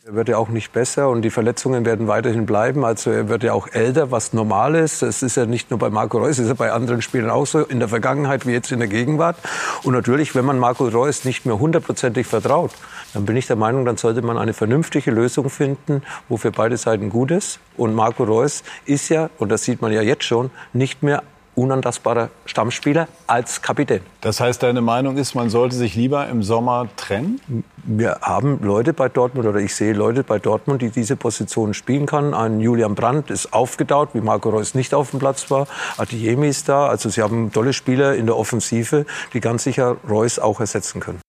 Er 0.03 0.15
wird 0.15 0.29
ja 0.29 0.37
auch 0.37 0.49
nicht 0.49 0.73
besser 0.73 1.09
und 1.09 1.21
die 1.21 1.29
Verletzungen 1.29 1.85
werden 1.85 2.07
weiterhin 2.07 2.47
bleiben. 2.47 2.83
Also 2.83 3.11
er 3.11 3.29
wird 3.29 3.43
ja 3.43 3.53
auch 3.53 3.67
älter, 3.67 4.09
was 4.09 4.33
normal 4.33 4.73
ist. 4.73 5.03
Es 5.03 5.21
ist 5.21 5.37
ja 5.37 5.45
nicht 5.45 5.69
nur 5.69 5.77
bei 5.77 5.91
Marco 5.91 6.17
Reus, 6.17 6.31
es 6.31 6.39
ist 6.39 6.47
ja 6.47 6.53
bei 6.55 6.71
anderen 6.71 7.03
Spielern 7.03 7.29
auch 7.29 7.45
so, 7.45 7.59
in 7.59 7.77
der 7.77 7.87
Vergangenheit 7.87 8.47
wie 8.47 8.51
jetzt 8.51 8.71
in 8.71 8.79
der 8.79 8.87
Gegenwart. 8.87 9.37
Und 9.83 9.93
natürlich, 9.93 10.33
wenn 10.33 10.43
man 10.43 10.57
Marco 10.57 10.87
Reus 10.87 11.23
nicht 11.23 11.45
mehr 11.45 11.59
hundertprozentig 11.59 12.25
vertraut, 12.25 12.71
dann 13.13 13.27
bin 13.27 13.37
ich 13.37 13.45
der 13.45 13.57
Meinung, 13.57 13.85
dann 13.85 13.97
sollte 13.97 14.23
man 14.23 14.39
eine 14.39 14.53
vernünftige 14.53 15.11
Lösung 15.11 15.51
finden, 15.51 16.01
wo 16.29 16.37
für 16.37 16.51
beide 16.51 16.77
Seiten 16.77 17.11
gut 17.11 17.29
ist. 17.29 17.59
Und 17.77 17.93
Marco 17.93 18.23
Reus 18.23 18.63
ist 18.85 19.09
ja, 19.09 19.29
und 19.37 19.49
das 19.49 19.65
sieht 19.65 19.83
man 19.83 19.91
ja 19.91 20.01
jetzt 20.01 20.23
schon, 20.23 20.49
nicht 20.73 21.03
mehr 21.03 21.21
unantastbarer 21.55 22.29
Stammspieler 22.45 23.07
als 23.27 23.61
Kapitän. 23.61 24.01
Das 24.21 24.39
heißt, 24.39 24.63
deine 24.63 24.81
Meinung 24.81 25.17
ist, 25.17 25.35
man 25.35 25.49
sollte 25.49 25.75
sich 25.75 25.95
lieber 25.95 26.27
im 26.27 26.43
Sommer 26.43 26.87
trennen? 26.95 27.41
Wir 27.83 28.19
haben 28.21 28.59
Leute 28.61 28.93
bei 28.93 29.09
Dortmund 29.09 29.47
oder 29.47 29.59
ich 29.59 29.75
sehe 29.75 29.93
Leute 29.93 30.23
bei 30.23 30.39
Dortmund, 30.39 30.81
die 30.81 30.89
diese 30.89 31.15
Position 31.15 31.73
spielen 31.73 32.05
kann. 32.05 32.33
Ein 32.33 32.59
Julian 32.59 32.95
Brandt 32.95 33.31
ist 33.31 33.53
aufgetaut, 33.53 34.09
wie 34.13 34.21
Marco 34.21 34.49
Reus 34.49 34.75
nicht 34.75 34.93
auf 34.93 35.11
dem 35.11 35.19
Platz 35.19 35.49
war. 35.49 35.67
Adiyemi 35.97 36.47
ist 36.47 36.69
da. 36.69 36.87
Also 36.87 37.09
sie 37.09 37.21
haben 37.21 37.51
tolle 37.51 37.73
Spieler 37.73 38.15
in 38.15 38.27
der 38.27 38.37
Offensive, 38.37 39.05
die 39.33 39.39
ganz 39.39 39.63
sicher 39.63 39.97
Reus 40.07 40.39
auch 40.39 40.59
ersetzen 40.59 40.99
können. 40.99 41.21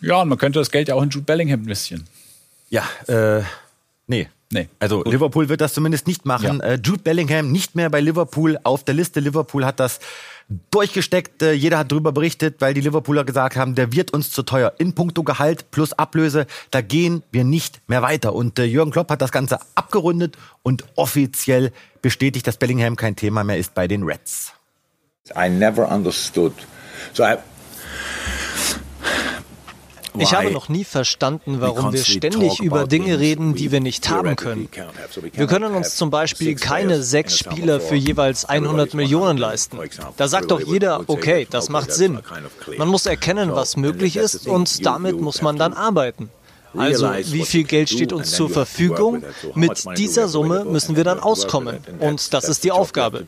Ja, 0.00 0.22
und 0.22 0.28
man 0.28 0.38
könnte 0.38 0.58
das 0.58 0.70
Geld 0.70 0.88
ja 0.88 0.94
auch 0.94 1.02
in 1.02 1.10
Jude 1.10 1.24
Bellingham 1.24 1.60
investieren. 1.60 2.06
Ja, 2.68 2.82
äh, 3.06 3.42
nee. 4.06 4.28
Nee. 4.54 4.68
Also 4.78 5.02
Gut. 5.02 5.12
Liverpool 5.12 5.48
wird 5.48 5.60
das 5.60 5.74
zumindest 5.74 6.06
nicht 6.06 6.26
machen. 6.26 6.60
Ja. 6.62 6.74
Äh, 6.74 6.78
Jude 6.80 7.02
Bellingham 7.02 7.50
nicht 7.50 7.74
mehr 7.74 7.90
bei 7.90 8.00
Liverpool 8.00 8.56
auf 8.62 8.84
der 8.84 8.94
Liste. 8.94 9.18
Liverpool 9.18 9.66
hat 9.66 9.80
das 9.80 9.98
durchgesteckt. 10.70 11.42
Äh, 11.42 11.54
jeder 11.54 11.78
hat 11.78 11.90
darüber 11.90 12.12
berichtet, 12.12 12.60
weil 12.60 12.72
die 12.72 12.80
Liverpooler 12.80 13.24
gesagt 13.24 13.56
haben, 13.56 13.74
der 13.74 13.92
wird 13.92 14.12
uns 14.12 14.30
zu 14.30 14.44
teuer. 14.44 14.72
In 14.78 14.94
puncto 14.94 15.24
Gehalt 15.24 15.72
plus 15.72 15.92
Ablöse, 15.92 16.46
da 16.70 16.82
gehen 16.82 17.24
wir 17.32 17.42
nicht 17.42 17.80
mehr 17.88 18.02
weiter. 18.02 18.32
Und 18.32 18.60
äh, 18.60 18.64
Jürgen 18.64 18.92
Klopp 18.92 19.10
hat 19.10 19.20
das 19.20 19.32
Ganze 19.32 19.58
abgerundet 19.74 20.38
und 20.62 20.84
offiziell 20.94 21.72
bestätigt, 22.00 22.46
dass 22.46 22.56
Bellingham 22.56 22.94
kein 22.94 23.16
Thema 23.16 23.42
mehr 23.42 23.58
ist 23.58 23.74
bei 23.74 23.88
den 23.88 24.04
Reds. 24.04 24.52
I 25.36 25.48
never 25.48 25.90
understood. 25.90 26.52
So 27.12 27.24
I, 27.24 27.38
ich 30.18 30.34
habe 30.34 30.50
noch 30.50 30.68
nie 30.68 30.84
verstanden, 30.84 31.60
warum 31.60 31.92
wir 31.92 32.04
ständig 32.04 32.60
über 32.60 32.86
Dinge 32.86 33.18
reden, 33.18 33.54
die 33.54 33.72
wir 33.72 33.80
nicht 33.80 34.08
haben 34.08 34.36
können. 34.36 34.68
Wir 35.32 35.46
können 35.46 35.74
uns 35.74 35.96
zum 35.96 36.10
Beispiel 36.10 36.54
keine 36.54 37.02
sechs 37.02 37.38
Spieler 37.38 37.80
für 37.80 37.96
jeweils 37.96 38.44
100 38.44 38.94
Millionen 38.94 39.38
leisten. 39.38 39.78
Da 40.16 40.28
sagt 40.28 40.50
doch 40.50 40.60
jeder, 40.60 41.02
okay, 41.08 41.46
das 41.50 41.68
macht 41.68 41.92
Sinn. 41.92 42.20
Man 42.78 42.88
muss 42.88 43.06
erkennen, 43.06 43.52
was 43.52 43.76
möglich 43.76 44.16
ist 44.16 44.46
und 44.46 44.84
damit 44.86 45.20
muss 45.20 45.42
man 45.42 45.56
dann 45.56 45.72
arbeiten. 45.72 46.30
Also, 46.76 47.10
wie 47.26 47.44
viel 47.44 47.64
Geld 47.64 47.90
steht 47.90 48.12
uns 48.12 48.30
zur 48.32 48.50
Verfügung? 48.50 49.22
Mit 49.54 49.84
dieser 49.96 50.28
Summe 50.28 50.64
müssen 50.64 50.96
wir 50.96 51.04
dann 51.04 51.20
auskommen. 51.20 51.78
Und 51.98 52.32
das 52.34 52.48
ist 52.48 52.64
die 52.64 52.72
Aufgabe. 52.72 53.24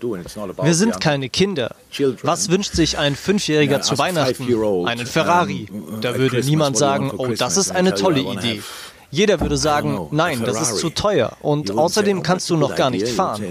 Wir 0.63 0.75
sind 0.75 1.01
keine 1.01 1.29
Kinder. 1.29 1.75
Was 2.23 2.51
wünscht 2.51 2.75
sich 2.75 2.99
ein 2.99 3.17
Fünfjähriger 3.17 3.81
zu 3.83 3.99
Weihnachten? 3.99 4.47
Einen 4.87 5.07
Ferrari. 5.07 5.69
Da 6.01 6.17
würde 6.17 6.41
niemand 6.45 6.77
sagen, 6.77 7.13
oh, 7.17 7.29
das 7.29 7.57
ist 7.57 7.71
eine 7.71 7.95
tolle 7.95 8.21
Idee. 8.21 8.63
Jeder 9.11 9.41
würde 9.41 9.57
sagen, 9.57 10.09
nein, 10.11 10.43
das 10.45 10.61
ist 10.61 10.79
zu 10.79 10.91
teuer 10.91 11.37
und 11.41 11.71
außerdem 11.71 12.23
kannst 12.23 12.51
du 12.51 12.57
noch 12.57 12.75
gar 12.75 12.91
nicht 12.91 13.09
fahren. 13.09 13.43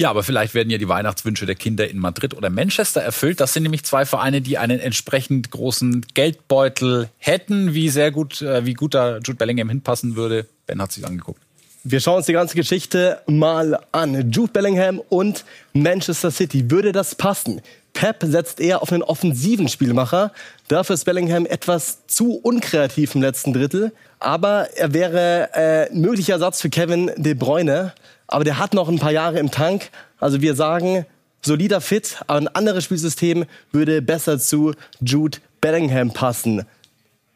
Ja, 0.00 0.08
aber 0.08 0.22
vielleicht 0.22 0.54
werden 0.54 0.70
ja 0.70 0.78
die 0.78 0.88
Weihnachtswünsche 0.88 1.44
der 1.44 1.56
Kinder 1.56 1.86
in 1.86 1.98
Madrid 1.98 2.34
oder 2.34 2.48
Manchester 2.48 3.02
erfüllt. 3.02 3.38
Das 3.38 3.52
sind 3.52 3.64
nämlich 3.64 3.84
zwei 3.84 4.06
Vereine, 4.06 4.40
die 4.40 4.56
einen 4.56 4.80
entsprechend 4.80 5.50
großen 5.50 6.06
Geldbeutel 6.14 7.10
hätten. 7.18 7.74
Wie 7.74 7.90
sehr 7.90 8.10
gut, 8.10 8.40
äh, 8.40 8.64
wie 8.64 8.72
gut 8.72 8.94
da 8.94 9.18
Jude 9.18 9.34
Bellingham 9.34 9.68
hinpassen 9.68 10.16
würde, 10.16 10.46
Ben 10.66 10.80
hat 10.80 10.90
sich 10.90 11.06
angeguckt. 11.06 11.42
Wir 11.84 12.00
schauen 12.00 12.16
uns 12.16 12.24
die 12.24 12.32
ganze 12.32 12.56
Geschichte 12.56 13.20
mal 13.26 13.78
an. 13.92 14.30
Jude 14.30 14.50
Bellingham 14.50 15.02
und 15.10 15.44
Manchester 15.74 16.30
City. 16.30 16.70
Würde 16.70 16.92
das 16.92 17.14
passen? 17.14 17.60
Pep 17.92 18.22
setzt 18.22 18.58
eher 18.58 18.80
auf 18.80 18.90
einen 18.94 19.02
offensiven 19.02 19.68
Spielmacher. 19.68 20.32
Dafür 20.68 20.94
ist 20.94 21.04
Bellingham 21.04 21.44
etwas 21.44 22.06
zu 22.06 22.36
unkreativ 22.36 23.14
im 23.14 23.20
letzten 23.20 23.52
Drittel. 23.52 23.92
Aber 24.18 24.70
er 24.76 24.94
wäre 24.94 25.50
äh, 25.52 25.94
möglicher 25.94 26.34
Ersatz 26.34 26.62
für 26.62 26.70
Kevin 26.70 27.10
De 27.16 27.34
Bruyne 27.34 27.92
aber 28.30 28.44
der 28.44 28.58
hat 28.58 28.74
noch 28.74 28.88
ein 28.88 28.98
paar 28.98 29.12
Jahre 29.12 29.38
im 29.38 29.50
Tank. 29.50 29.90
Also 30.18 30.40
wir 30.40 30.54
sagen, 30.54 31.04
solider 31.42 31.80
Fit, 31.80 32.16
aber 32.26 32.38
ein 32.38 32.48
anderes 32.48 32.84
Spielsystem 32.84 33.44
würde 33.72 34.02
besser 34.02 34.38
zu 34.38 34.74
Jude 35.00 35.38
Bellingham 35.60 36.12
passen. 36.12 36.64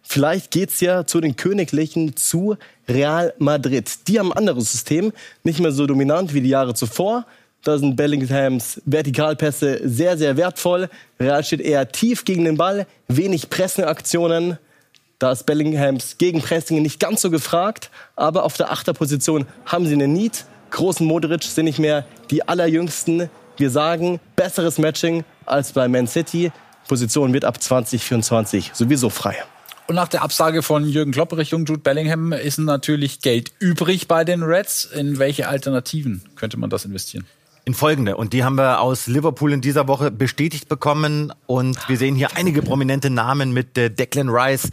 Vielleicht 0.02 0.50
geht's 0.50 0.80
ja 0.80 1.06
zu 1.06 1.20
den 1.20 1.34
Königlichen, 1.34 2.16
zu 2.16 2.56
Real 2.88 3.32
Madrid. 3.38 3.90
Die 4.06 4.18
haben 4.18 4.32
ein 4.32 4.38
anderes 4.38 4.70
System, 4.70 5.12
nicht 5.42 5.60
mehr 5.60 5.72
so 5.72 5.86
dominant 5.86 6.34
wie 6.34 6.42
die 6.42 6.50
Jahre 6.50 6.74
zuvor. 6.74 7.26
Da 7.62 7.78
sind 7.78 7.96
Bellinghams 7.96 8.82
Vertikalpässe 8.84 9.80
sehr, 9.88 10.18
sehr 10.18 10.36
wertvoll. 10.36 10.90
Real 11.18 11.42
steht 11.42 11.62
eher 11.62 11.90
tief 11.90 12.26
gegen 12.26 12.44
den 12.44 12.58
Ball, 12.58 12.86
wenig 13.08 13.48
Pressenaktionen. 13.48 14.58
Da 15.18 15.32
ist 15.32 15.46
Bellinghams 15.46 16.18
Gegenpressing 16.18 16.82
nicht 16.82 17.00
ganz 17.00 17.22
so 17.22 17.30
gefragt, 17.30 17.90
aber 18.14 18.42
auf 18.42 18.58
der 18.58 18.70
Achterposition 18.70 19.46
haben 19.64 19.86
sie 19.86 19.94
einen 19.94 20.12
Need 20.12 20.44
großen 20.74 21.06
Modric 21.06 21.42
sind 21.44 21.64
nicht 21.64 21.78
mehr 21.78 22.04
die 22.30 22.46
allerjüngsten. 22.46 23.30
Wir 23.56 23.70
sagen, 23.70 24.20
besseres 24.36 24.78
Matching 24.78 25.24
als 25.46 25.72
bei 25.72 25.88
Man 25.88 26.06
City. 26.06 26.52
Position 26.88 27.32
wird 27.32 27.44
ab 27.44 27.62
2024 27.62 28.72
sowieso 28.74 29.08
frei. 29.08 29.36
Und 29.86 29.96
nach 29.96 30.08
der 30.08 30.22
Absage 30.22 30.62
von 30.62 30.86
Jürgen 30.86 31.12
Klopp 31.12 31.36
Richtung 31.36 31.64
Jude 31.66 31.80
Bellingham 31.80 32.32
ist 32.32 32.58
natürlich 32.58 33.20
Geld 33.20 33.52
übrig 33.58 34.08
bei 34.08 34.24
den 34.24 34.42
Reds. 34.42 34.84
In 34.84 35.18
welche 35.18 35.48
Alternativen 35.48 36.22
könnte 36.36 36.58
man 36.58 36.70
das 36.70 36.84
investieren? 36.84 37.26
In 37.66 37.74
folgende. 37.74 38.16
Und 38.16 38.32
die 38.32 38.44
haben 38.44 38.56
wir 38.56 38.80
aus 38.80 39.06
Liverpool 39.06 39.52
in 39.52 39.60
dieser 39.60 39.86
Woche 39.86 40.10
bestätigt 40.10 40.68
bekommen. 40.68 41.32
Und 41.46 41.88
wir 41.88 41.96
sehen 41.96 42.14
hier 42.14 42.36
einige 42.36 42.62
prominente 42.62 43.10
Namen 43.10 43.52
mit 43.52 43.78
äh, 43.78 43.90
Declan 43.90 44.28
Rice, 44.28 44.70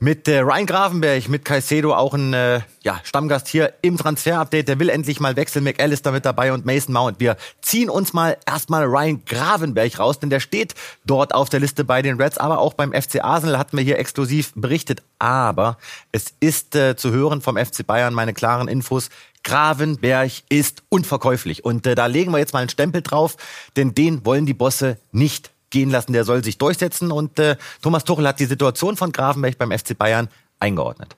mit 0.00 0.28
äh, 0.28 0.40
Ryan 0.40 0.66
Gravenberg, 0.66 1.28
mit 1.28 1.44
Caicedo 1.44 1.94
auch 1.94 2.14
ein 2.14 2.32
äh, 2.32 2.60
ja, 2.82 3.00
Stammgast 3.02 3.48
hier 3.48 3.74
im 3.82 3.96
Transfer-Update. 3.96 4.68
Der 4.68 4.78
will 4.78 4.88
endlich 4.88 5.20
mal 5.20 5.36
wechseln. 5.36 5.64
McAllister 5.64 6.12
mit 6.12 6.24
dabei 6.24 6.52
und 6.52 6.64
Mason 6.64 6.92
Mount. 6.92 7.18
Wir 7.20 7.36
ziehen 7.60 7.90
uns 7.90 8.12
mal 8.12 8.36
erstmal 8.46 8.84
Ryan 8.84 9.24
Gravenberg 9.24 9.98
raus, 9.98 10.20
denn 10.20 10.30
der 10.30 10.40
steht 10.40 10.74
dort 11.04 11.34
auf 11.34 11.48
der 11.48 11.60
Liste 11.60 11.84
bei 11.84 12.02
den 12.02 12.20
Reds, 12.20 12.38
aber 12.38 12.58
auch 12.58 12.74
beim 12.74 12.92
FC 12.92 13.22
Arsenal 13.22 13.58
hatten 13.58 13.76
wir 13.76 13.84
hier 13.84 13.98
exklusiv 13.98 14.52
berichtet. 14.54 15.02
Aber 15.18 15.78
es 16.12 16.34
ist 16.40 16.76
äh, 16.76 16.96
zu 16.96 17.10
hören 17.10 17.40
vom 17.40 17.56
FC 17.56 17.86
Bayern 17.86 18.14
meine 18.14 18.34
klaren 18.34 18.68
Infos. 18.68 19.10
Gravenberg 19.42 20.30
ist 20.48 20.82
unverkäuflich. 20.88 21.64
Und 21.64 21.86
äh, 21.86 21.94
da 21.94 22.06
legen 22.06 22.32
wir 22.32 22.38
jetzt 22.38 22.52
mal 22.52 22.60
einen 22.60 22.68
Stempel 22.68 23.02
drauf, 23.02 23.36
denn 23.76 23.94
den 23.94 24.24
wollen 24.24 24.46
die 24.46 24.54
Bosse 24.54 24.98
nicht 25.10 25.50
gehen 25.70 25.90
lassen, 25.90 26.12
der 26.12 26.24
soll 26.24 26.42
sich 26.44 26.58
durchsetzen. 26.58 27.12
Und 27.12 27.38
äh, 27.38 27.56
Thomas 27.82 28.04
Tuchel 28.04 28.26
hat 28.26 28.40
die 28.40 28.46
Situation 28.46 28.96
von 28.96 29.12
Grafenberg 29.12 29.58
beim 29.58 29.70
FC 29.70 29.96
Bayern 29.96 30.28
eingeordnet. 30.58 31.16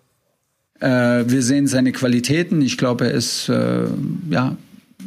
Äh, 0.80 1.24
wir 1.26 1.42
sehen 1.42 1.66
seine 1.66 1.92
Qualitäten. 1.92 2.62
Ich 2.62 2.78
glaube, 2.78 3.06
er 3.06 3.12
ist, 3.12 3.48
äh, 3.48 3.84
ja, 4.30 4.56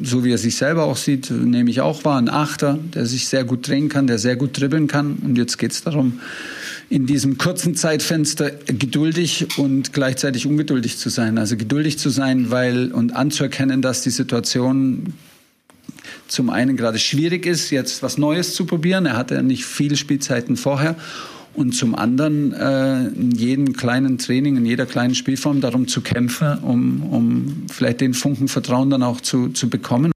so 0.01 0.23
wie 0.23 0.31
er 0.31 0.37
sich 0.37 0.55
selber 0.55 0.83
auch 0.83 0.97
sieht, 0.97 1.29
nehme 1.29 1.69
ich 1.69 1.81
auch 1.81 2.03
wahr, 2.05 2.17
ein 2.17 2.29
Achter, 2.29 2.79
der 2.93 3.05
sich 3.05 3.27
sehr 3.27 3.43
gut 3.43 3.67
drehen 3.67 3.89
kann, 3.89 4.07
der 4.07 4.17
sehr 4.17 4.35
gut 4.35 4.59
dribbeln 4.59 4.87
kann. 4.87 5.17
Und 5.23 5.37
jetzt 5.37 5.57
geht 5.57 5.71
es 5.71 5.83
darum, 5.83 6.19
in 6.89 7.05
diesem 7.05 7.37
kurzen 7.37 7.75
Zeitfenster 7.75 8.51
geduldig 8.51 9.57
und 9.57 9.93
gleichzeitig 9.93 10.45
ungeduldig 10.45 10.97
zu 10.97 11.09
sein. 11.09 11.37
Also 11.37 11.57
geduldig 11.57 11.97
zu 11.97 12.09
sein, 12.09 12.51
weil 12.51 12.91
und 12.91 13.15
anzuerkennen, 13.15 13.81
dass 13.81 14.01
die 14.01 14.09
Situation 14.09 15.13
zum 16.33 16.49
einen 16.49 16.75
gerade 16.75 16.97
schwierig 16.97 17.45
ist, 17.45 17.69
jetzt 17.69 18.01
was 18.01 18.17
Neues 18.17 18.55
zu 18.55 18.65
probieren. 18.65 19.05
Er 19.05 19.15
hatte 19.15 19.35
ja 19.35 19.43
nicht 19.43 19.65
viele 19.65 19.95
Spielzeiten 19.95 20.57
vorher. 20.57 20.95
Und 21.53 21.73
zum 21.75 21.93
anderen 21.93 22.51
äh, 22.53 23.05
in 23.09 23.29
jedem 23.29 23.73
kleinen 23.73 24.17
Training, 24.17 24.57
in 24.57 24.65
jeder 24.65 24.87
kleinen 24.87 25.13
Spielform 25.13 25.61
darum 25.61 25.87
zu 25.87 26.01
kämpfen, 26.01 26.57
um, 26.63 27.03
um 27.03 27.65
vielleicht 27.71 28.01
den 28.01 28.15
Funken 28.15 28.47
Vertrauen 28.47 28.89
dann 28.89 29.03
auch 29.03 29.21
zu, 29.21 29.49
zu 29.49 29.69
bekommen. 29.69 30.12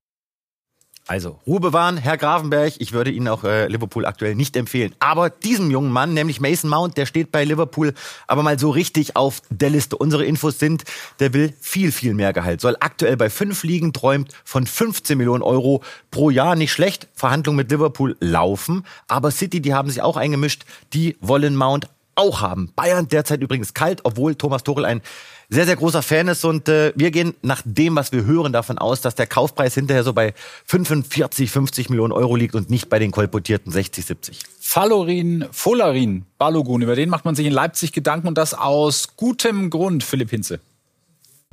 Also, 1.07 1.39
Ruhe 1.47 1.61
bewahren, 1.61 1.95
Herr 1.95 2.17
Grafenberg. 2.17 2.73
Ich 2.79 2.91
würde 2.91 3.11
Ihnen 3.11 3.29
auch 3.29 3.45
äh, 3.45 3.67
Liverpool 3.67 4.05
aktuell 4.05 4.35
nicht 4.35 4.57
empfehlen. 4.57 4.93
Aber 4.99 5.29
diesem 5.29 5.71
jungen 5.71 5.89
Mann, 5.89 6.13
nämlich 6.13 6.41
Mason 6.41 6.69
Mount, 6.69 6.97
der 6.97 7.05
steht 7.05 7.31
bei 7.31 7.45
Liverpool 7.45 7.93
aber 8.27 8.43
mal 8.43 8.59
so 8.59 8.69
richtig 8.69 9.15
auf 9.15 9.41
der 9.49 9.69
Liste. 9.69 9.95
Unsere 9.95 10.25
Infos 10.25 10.59
sind, 10.59 10.83
der 11.21 11.33
will 11.33 11.53
viel, 11.61 11.93
viel 11.93 12.13
mehr 12.13 12.33
Gehalt. 12.33 12.59
Soll 12.59 12.75
aktuell 12.81 13.15
bei 13.15 13.29
fünf 13.29 13.63
Ligen, 13.63 13.93
träumt 13.93 14.33
von 14.43 14.67
15 14.67 15.17
Millionen 15.17 15.43
Euro 15.43 15.81
pro 16.11 16.29
Jahr. 16.29 16.57
Nicht 16.57 16.73
schlecht. 16.73 17.07
Verhandlungen 17.13 17.55
mit 17.57 17.71
Liverpool 17.71 18.17
laufen. 18.19 18.83
Aber 19.07 19.31
City, 19.31 19.61
die 19.61 19.73
haben 19.73 19.89
sich 19.89 20.01
auch 20.01 20.17
eingemischt. 20.17 20.65
Die 20.91 21.15
wollen 21.21 21.55
Mount 21.55 21.87
auch 22.15 22.41
haben. 22.41 22.71
Bayern 22.75 23.07
derzeit 23.07 23.41
übrigens 23.41 23.73
kalt, 23.73 24.01
obwohl 24.03 24.35
Thomas 24.35 24.63
Tuchel 24.63 24.85
ein 24.85 25.01
sehr, 25.49 25.65
sehr 25.65 25.75
großer 25.75 26.01
Fan 26.01 26.27
ist. 26.27 26.43
Und 26.43 26.67
äh, 26.69 26.93
wir 26.95 27.11
gehen 27.11 27.33
nach 27.41 27.61
dem, 27.63 27.95
was 27.95 28.11
wir 28.11 28.25
hören, 28.25 28.53
davon 28.53 28.77
aus, 28.77 29.01
dass 29.01 29.15
der 29.15 29.27
Kaufpreis 29.27 29.73
hinterher 29.73 30.03
so 30.03 30.13
bei 30.13 30.33
45, 30.65 31.49
50 31.49 31.89
Millionen 31.89 32.11
Euro 32.11 32.35
liegt 32.35 32.55
und 32.55 32.69
nicht 32.69 32.89
bei 32.89 32.99
den 32.99 33.11
kolportierten 33.11 33.71
60, 33.71 34.05
70. 34.05 34.39
Falorin, 34.59 35.45
Folarin, 35.51 36.25
Balogun, 36.37 36.81
über 36.81 36.95
den 36.95 37.09
macht 37.09 37.25
man 37.25 37.35
sich 37.35 37.45
in 37.45 37.53
Leipzig 37.53 37.93
Gedanken 37.93 38.27
und 38.27 38.37
das 38.37 38.53
aus 38.53 39.15
gutem 39.15 39.69
Grund, 39.69 40.03
Philipp 40.03 40.29
Hinze. 40.29 40.59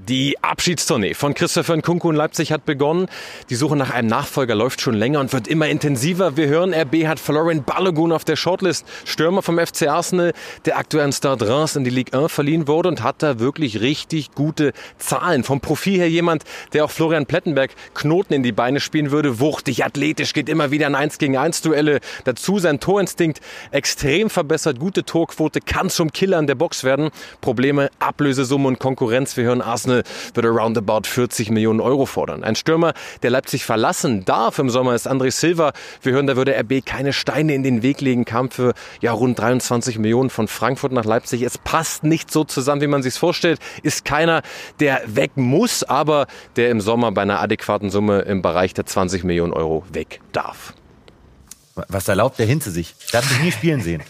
Die 0.02 0.42
Abschiedstournee 0.42 1.14
von 1.14 1.34
Christopher 1.34 1.76
Nkunku 1.76 2.10
in 2.10 2.16
Leipzig 2.16 2.50
hat 2.50 2.64
begonnen. 2.64 3.06
Die 3.48 3.54
Suche 3.54 3.76
nach 3.76 3.90
einem 3.90 4.08
Nachfolger 4.08 4.56
läuft 4.56 4.80
schon 4.80 4.94
länger 4.94 5.20
und 5.20 5.32
wird 5.32 5.46
immer 5.46 5.68
intensiver. 5.68 6.36
Wir 6.36 6.48
hören, 6.48 6.74
RB 6.74 7.06
hat 7.06 7.20
Florian 7.20 7.62
Balogun 7.62 8.10
auf 8.10 8.24
der 8.24 8.34
Shortlist. 8.34 8.84
Stürmer 9.04 9.40
vom 9.40 9.56
FC 9.56 9.86
Arsenal, 9.86 10.32
der 10.64 10.78
aktuellen 10.78 11.12
Stade 11.12 11.48
Reims 11.48 11.76
in 11.76 11.84
die 11.84 11.90
Ligue 11.90 12.20
1 12.20 12.32
verliehen 12.32 12.66
wurde 12.66 12.88
und 12.88 13.04
hat 13.04 13.22
da 13.22 13.38
wirklich 13.38 13.82
richtig 13.82 14.32
gute 14.32 14.72
Zahlen. 14.98 15.44
Vom 15.44 15.60
Profil 15.60 16.00
her 16.00 16.10
jemand, 16.10 16.42
der 16.72 16.84
auch 16.84 16.90
Florian 16.90 17.26
Plettenberg 17.26 17.70
Knoten 17.94 18.34
in 18.34 18.42
die 18.42 18.50
Beine 18.50 18.80
spielen 18.80 19.12
würde. 19.12 19.38
Wuchtig, 19.38 19.84
athletisch, 19.84 20.32
geht 20.32 20.48
immer 20.48 20.72
wieder 20.72 20.88
in 20.88 20.96
1 20.96 21.18
gegen 21.18 21.36
1 21.36 21.62
Duelle. 21.62 22.00
Dazu 22.24 22.58
sein 22.58 22.80
Torinstinkt 22.80 23.40
extrem 23.70 24.28
verbessert. 24.28 24.80
Gute 24.80 25.04
Torquote, 25.04 25.60
kann 25.60 25.88
zum 25.88 26.12
Killer 26.12 26.40
in 26.40 26.48
der 26.48 26.56
Box 26.56 26.82
werden. 26.82 27.10
Probleme, 27.40 27.90
Ablösesumme 28.00 28.66
und 28.66 28.80
Konkurrenz. 28.80 29.36
Wir 29.36 29.44
hören 29.44 29.62
Arsenal 29.62 29.83
Arsenal 29.84 30.02
würde 30.32 30.48
roundabout 30.48 31.02
40 31.04 31.50
Millionen 31.50 31.80
Euro 31.80 32.06
fordern. 32.06 32.42
Ein 32.42 32.56
Stürmer, 32.56 32.94
der 33.22 33.30
Leipzig 33.30 33.64
verlassen 33.64 34.24
darf 34.24 34.58
im 34.58 34.70
Sommer, 34.70 34.94
ist 34.94 35.08
André 35.08 35.30
Silva. 35.30 35.72
Wir 36.02 36.12
hören, 36.12 36.26
da 36.26 36.36
würde 36.36 36.58
RB 36.58 36.84
keine 36.84 37.12
Steine 37.12 37.54
in 37.54 37.62
den 37.62 37.82
Weg 37.82 38.00
legen, 38.00 38.24
kam 38.24 38.50
für 38.50 38.72
ja, 39.00 39.12
rund 39.12 39.38
23 39.38 39.98
Millionen 39.98 40.30
von 40.30 40.48
Frankfurt 40.48 40.92
nach 40.92 41.04
Leipzig. 41.04 41.42
Es 41.42 41.58
passt 41.58 42.02
nicht 42.02 42.30
so 42.30 42.44
zusammen, 42.44 42.80
wie 42.80 42.86
man 42.86 43.02
sich 43.02 43.14
vorstellt. 43.14 43.60
Ist 43.82 44.04
keiner, 44.04 44.42
der 44.80 45.02
weg 45.06 45.32
muss, 45.36 45.84
aber 45.84 46.26
der 46.56 46.70
im 46.70 46.80
Sommer 46.80 47.12
bei 47.12 47.22
einer 47.22 47.40
adäquaten 47.40 47.90
Summe 47.90 48.20
im 48.20 48.40
Bereich 48.40 48.72
der 48.72 48.86
20 48.86 49.24
Millionen 49.24 49.52
Euro 49.52 49.84
weg 49.92 50.20
darf. 50.32 50.72
Was 51.74 52.08
erlaubt 52.08 52.38
der 52.38 52.46
Hinze 52.46 52.70
sich? 52.70 52.94
Der 53.12 53.20
hat 53.20 53.28
sich 53.28 53.40
nie 53.40 53.52
spielen 53.52 53.82
sehen. 53.82 54.02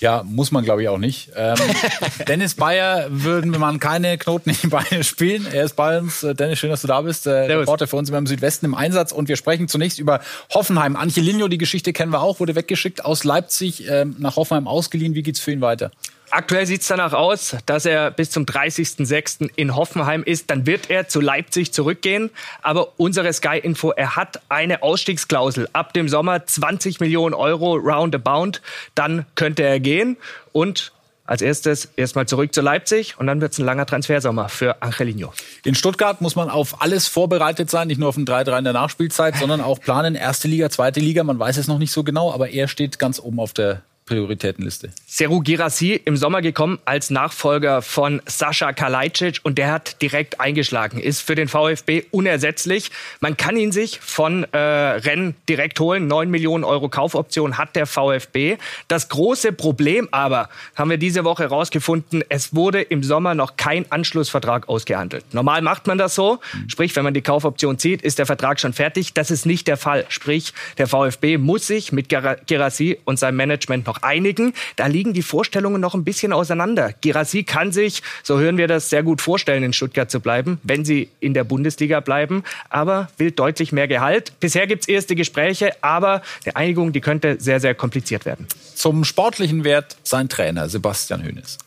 Ja, 0.00 0.22
muss 0.24 0.50
man 0.50 0.64
glaube 0.64 0.82
ich 0.82 0.88
auch 0.88 0.98
nicht. 0.98 1.30
Ähm, 1.36 1.56
Dennis 2.28 2.54
Bayer 2.54 3.06
würden 3.10 3.50
man 3.50 3.78
keine 3.80 4.16
Knoten 4.18 4.50
in 4.50 4.56
die 4.62 4.66
Beine 4.66 5.04
spielen. 5.04 5.46
Er 5.52 5.64
ist 5.64 5.76
bei 5.76 5.98
uns. 5.98 6.22
Äh, 6.22 6.34
Dennis, 6.34 6.58
schön, 6.58 6.70
dass 6.70 6.82
du 6.82 6.88
da 6.88 7.02
bist. 7.02 7.26
Äh, 7.26 7.30
Reporter 7.30 7.86
für 7.86 7.96
uns 7.96 8.08
immer 8.08 8.18
im 8.18 8.26
Südwesten 8.26 8.66
im 8.66 8.74
Einsatz. 8.74 9.12
Und 9.12 9.28
wir 9.28 9.36
sprechen 9.36 9.68
zunächst 9.68 9.98
über 9.98 10.20
Hoffenheim. 10.52 10.96
Angelino, 10.96 11.48
die 11.48 11.58
Geschichte 11.58 11.92
kennen 11.92 12.12
wir 12.12 12.22
auch, 12.22 12.40
wurde 12.40 12.54
weggeschickt 12.54 13.04
aus 13.04 13.24
Leipzig 13.24 13.88
ähm, 13.88 14.16
nach 14.18 14.36
Hoffenheim 14.36 14.66
ausgeliehen. 14.66 15.14
Wie 15.14 15.22
geht's 15.22 15.40
für 15.40 15.52
ihn 15.52 15.60
weiter? 15.60 15.90
Aktuell 16.32 16.64
sieht 16.64 16.82
es 16.82 16.86
danach 16.86 17.12
aus, 17.12 17.56
dass 17.66 17.84
er 17.86 18.12
bis 18.12 18.30
zum 18.30 18.44
30.06. 18.44 19.50
in 19.56 19.74
Hoffenheim 19.74 20.22
ist. 20.22 20.48
Dann 20.48 20.64
wird 20.64 20.88
er 20.88 21.08
zu 21.08 21.20
Leipzig 21.20 21.72
zurückgehen. 21.72 22.30
Aber 22.62 22.92
unsere 22.98 23.32
Sky-Info, 23.32 23.90
er 23.90 24.14
hat 24.14 24.40
eine 24.48 24.84
Ausstiegsklausel. 24.84 25.68
Ab 25.72 25.92
dem 25.92 26.08
Sommer 26.08 26.46
20 26.46 27.00
Millionen 27.00 27.34
Euro 27.34 27.74
roundabout. 27.74 28.60
Dann 28.94 29.26
könnte 29.34 29.64
er 29.64 29.80
gehen. 29.80 30.16
Und 30.52 30.92
als 31.30 31.42
erstes 31.42 31.88
erstmal 31.96 32.26
zurück 32.26 32.52
zu 32.52 32.60
Leipzig 32.60 33.14
und 33.18 33.28
dann 33.28 33.40
wird 33.40 33.52
es 33.52 33.58
ein 33.60 33.64
langer 33.64 33.86
Transfersommer 33.86 34.48
für 34.48 34.82
Angelino. 34.82 35.32
In 35.64 35.76
Stuttgart 35.76 36.20
muss 36.20 36.34
man 36.34 36.50
auf 36.50 36.82
alles 36.82 37.06
vorbereitet 37.06 37.70
sein, 37.70 37.86
nicht 37.86 37.98
nur 37.98 38.08
auf 38.08 38.16
ein 38.16 38.26
3-3 38.26 38.58
in 38.58 38.64
der 38.64 38.72
Nachspielzeit, 38.72 39.36
sondern 39.36 39.60
auch 39.60 39.78
planen, 39.78 40.16
erste 40.16 40.48
Liga, 40.48 40.70
zweite 40.70 40.98
Liga, 40.98 41.22
man 41.22 41.38
weiß 41.38 41.56
es 41.58 41.68
noch 41.68 41.78
nicht 41.78 41.92
so 41.92 42.02
genau, 42.02 42.32
aber 42.32 42.50
er 42.50 42.66
steht 42.66 42.98
ganz 42.98 43.20
oben 43.20 43.38
auf 43.38 43.52
der 43.52 43.82
Prioritätenliste? 44.10 44.90
Seru 45.06 45.38
Girassi 45.40 45.92
im 46.04 46.16
Sommer 46.16 46.42
gekommen 46.42 46.80
als 46.84 47.10
Nachfolger 47.10 47.80
von 47.80 48.20
Sascha 48.26 48.72
Kalajdzic 48.72 49.38
und 49.44 49.56
der 49.56 49.70
hat 49.70 50.02
direkt 50.02 50.40
eingeschlagen, 50.40 50.98
ist 50.98 51.20
für 51.20 51.36
den 51.36 51.46
VfB 51.46 52.02
unersetzlich. 52.10 52.90
Man 53.20 53.36
kann 53.36 53.56
ihn 53.56 53.70
sich 53.70 54.00
von 54.00 54.44
äh, 54.52 54.58
Rennes 54.58 55.34
direkt 55.48 55.78
holen. 55.78 56.08
9 56.08 56.28
Millionen 56.28 56.64
Euro 56.64 56.88
Kaufoption 56.88 57.56
hat 57.56 57.76
der 57.76 57.86
VfB. 57.86 58.56
Das 58.88 59.08
große 59.08 59.52
Problem 59.52 60.08
aber, 60.10 60.48
haben 60.74 60.90
wir 60.90 60.98
diese 60.98 61.22
Woche 61.22 61.44
herausgefunden, 61.44 62.24
es 62.28 62.52
wurde 62.52 62.82
im 62.82 63.04
Sommer 63.04 63.36
noch 63.36 63.56
kein 63.56 63.90
Anschlussvertrag 63.92 64.68
ausgehandelt. 64.68 65.24
Normal 65.32 65.62
macht 65.62 65.86
man 65.86 65.98
das 65.98 66.16
so, 66.16 66.40
sprich, 66.66 66.96
wenn 66.96 67.04
man 67.04 67.14
die 67.14 67.22
Kaufoption 67.22 67.78
zieht, 67.78 68.02
ist 68.02 68.18
der 68.18 68.26
Vertrag 68.26 68.58
schon 68.58 68.72
fertig. 68.72 69.14
Das 69.14 69.30
ist 69.30 69.46
nicht 69.46 69.68
der 69.68 69.76
Fall. 69.76 70.04
Sprich, 70.08 70.52
der 70.78 70.88
VfB 70.88 71.38
muss 71.38 71.68
sich 71.68 71.92
mit 71.92 72.08
Girassi 72.08 72.98
und 73.04 73.20
seinem 73.20 73.36
Management 73.36 73.86
noch 73.86 73.99
einigen. 74.02 74.54
Da 74.76 74.86
liegen 74.86 75.12
die 75.12 75.22
Vorstellungen 75.22 75.80
noch 75.80 75.94
ein 75.94 76.04
bisschen 76.04 76.32
auseinander. 76.32 76.92
Girassi 77.00 77.44
kann 77.44 77.72
sich, 77.72 78.02
so 78.22 78.38
hören 78.38 78.56
wir 78.56 78.68
das, 78.68 78.90
sehr 78.90 79.02
gut 79.02 79.20
vorstellen, 79.20 79.62
in 79.62 79.72
Stuttgart 79.72 80.10
zu 80.10 80.20
bleiben, 80.20 80.58
wenn 80.62 80.84
sie 80.84 81.08
in 81.20 81.34
der 81.34 81.44
Bundesliga 81.44 82.00
bleiben, 82.00 82.44
aber 82.68 83.08
will 83.18 83.30
deutlich 83.30 83.72
mehr 83.72 83.88
Gehalt. 83.88 84.32
Bisher 84.40 84.66
gibt 84.66 84.82
es 84.82 84.88
erste 84.88 85.14
Gespräche, 85.14 85.72
aber 85.82 86.22
eine 86.44 86.56
Einigung, 86.56 86.92
die 86.92 87.00
könnte 87.00 87.36
sehr, 87.38 87.60
sehr 87.60 87.74
kompliziert 87.74 88.26
werden. 88.26 88.46
Zum 88.74 89.04
sportlichen 89.04 89.64
Wert 89.64 89.96
sein 90.02 90.28
Trainer 90.28 90.68
Sebastian 90.68 91.22
Hönes. 91.22 91.58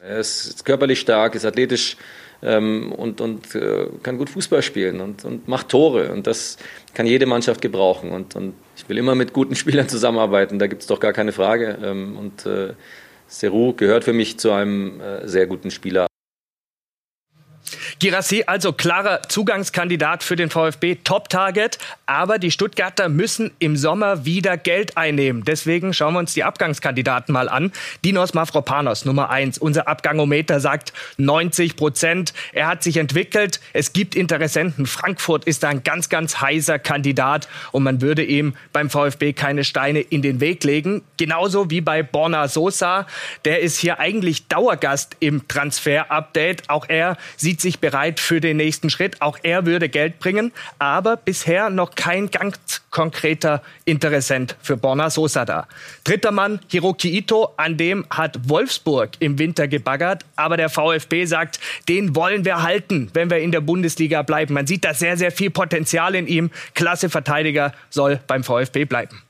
Er 0.00 0.18
ist 0.18 0.64
körperlich 0.64 1.00
stark, 1.00 1.34
ist 1.36 1.44
athletisch 1.44 1.96
ähm, 2.42 2.92
und, 2.92 3.20
und 3.20 3.54
äh, 3.54 3.86
kann 4.02 4.18
gut 4.18 4.30
Fußball 4.30 4.62
spielen 4.62 5.00
und, 5.00 5.24
und 5.24 5.48
macht 5.48 5.68
Tore. 5.68 6.12
Und 6.12 6.26
das 6.26 6.58
kann 6.94 7.06
jede 7.06 7.26
Mannschaft 7.26 7.60
gebrauchen. 7.60 8.10
Und, 8.10 8.36
und 8.36 8.54
ich 8.76 8.88
will 8.88 8.98
immer 8.98 9.14
mit 9.14 9.32
guten 9.32 9.54
Spielern 9.62 9.88
zusammenarbeiten, 9.88 10.58
da 10.58 10.66
gibt 10.66 10.82
es 10.82 10.88
doch 10.88 11.00
gar 11.00 11.12
keine 11.12 11.32
Frage. 11.32 11.78
Ähm, 11.82 12.16
und 12.16 12.46
äh, 12.46 12.74
Seru 13.28 13.72
gehört 13.74 14.04
für 14.04 14.12
mich 14.12 14.38
zu 14.38 14.52
einem 14.52 15.00
äh, 15.00 15.26
sehr 15.26 15.46
guten 15.46 15.70
Spieler. 15.70 16.11
Girassi 18.02 18.42
also 18.48 18.72
klarer 18.72 19.22
Zugangskandidat 19.28 20.24
für 20.24 20.34
den 20.34 20.50
VfB, 20.50 20.96
Top-Target. 21.04 21.78
Aber 22.04 22.40
die 22.40 22.50
Stuttgarter 22.50 23.08
müssen 23.08 23.52
im 23.60 23.76
Sommer 23.76 24.24
wieder 24.24 24.56
Geld 24.56 24.96
einnehmen. 24.96 25.44
Deswegen 25.44 25.94
schauen 25.94 26.14
wir 26.14 26.18
uns 26.18 26.34
die 26.34 26.42
Abgangskandidaten 26.42 27.32
mal 27.32 27.48
an. 27.48 27.70
Dinos 28.04 28.34
Mavropanos, 28.34 29.04
Nummer 29.04 29.30
eins. 29.30 29.56
Unser 29.56 29.86
Abgangometer 29.86 30.58
sagt 30.58 30.92
90 31.18 31.76
Prozent. 31.76 32.34
Er 32.52 32.66
hat 32.66 32.82
sich 32.82 32.96
entwickelt. 32.96 33.60
Es 33.72 33.92
gibt 33.92 34.16
Interessenten. 34.16 34.86
Frankfurt 34.86 35.44
ist 35.44 35.62
da 35.62 35.68
ein 35.68 35.84
ganz, 35.84 36.08
ganz 36.08 36.40
heißer 36.40 36.80
Kandidat. 36.80 37.46
Und 37.70 37.84
man 37.84 38.00
würde 38.00 38.24
ihm 38.24 38.56
beim 38.72 38.90
VfB 38.90 39.32
keine 39.32 39.62
Steine 39.62 40.00
in 40.00 40.22
den 40.22 40.40
Weg 40.40 40.64
legen. 40.64 41.02
Genauso 41.18 41.70
wie 41.70 41.80
bei 41.80 42.02
Borna 42.02 42.48
Sosa. 42.48 43.06
Der 43.44 43.60
ist 43.60 43.78
hier 43.78 44.00
eigentlich 44.00 44.48
Dauergast 44.48 45.14
im 45.20 45.46
Transfer-Update. 45.46 46.68
Auch 46.68 46.86
er 46.88 47.16
sieht 47.36 47.60
sich 47.60 47.78
bereit 47.78 47.91
für 48.20 48.40
den 48.40 48.56
nächsten 48.56 48.90
Schritt. 48.90 49.20
Auch 49.20 49.38
er 49.42 49.66
würde 49.66 49.88
Geld 49.88 50.18
bringen, 50.18 50.52
aber 50.78 51.16
bisher 51.16 51.70
noch 51.70 51.94
kein 51.94 52.30
ganz 52.30 52.82
konkreter 52.90 53.62
Interessent 53.84 54.56
für 54.62 54.76
Borna 54.76 55.10
Sosa 55.10 55.44
da. 55.44 55.66
Dritter 56.04 56.30
Mann, 56.30 56.60
Hiroki 56.68 57.16
Ito, 57.16 57.52
an 57.56 57.76
dem 57.76 58.06
hat 58.10 58.48
Wolfsburg 58.48 59.10
im 59.18 59.38
Winter 59.38 59.68
gebaggert, 59.68 60.24
aber 60.36 60.56
der 60.56 60.68
VfB 60.68 61.24
sagt, 61.24 61.60
den 61.88 62.14
wollen 62.16 62.44
wir 62.44 62.62
halten, 62.62 63.10
wenn 63.14 63.30
wir 63.30 63.38
in 63.38 63.52
der 63.52 63.60
Bundesliga 63.60 64.22
bleiben. 64.22 64.54
Man 64.54 64.66
sieht 64.66 64.84
da 64.84 64.94
sehr, 64.94 65.16
sehr 65.16 65.32
viel 65.32 65.50
Potenzial 65.50 66.14
in 66.14 66.26
ihm. 66.26 66.50
Klasse 66.74 67.08
Verteidiger 67.08 67.72
soll 67.90 68.20
beim 68.26 68.44
VfB 68.44 68.84
bleiben. 68.84 69.22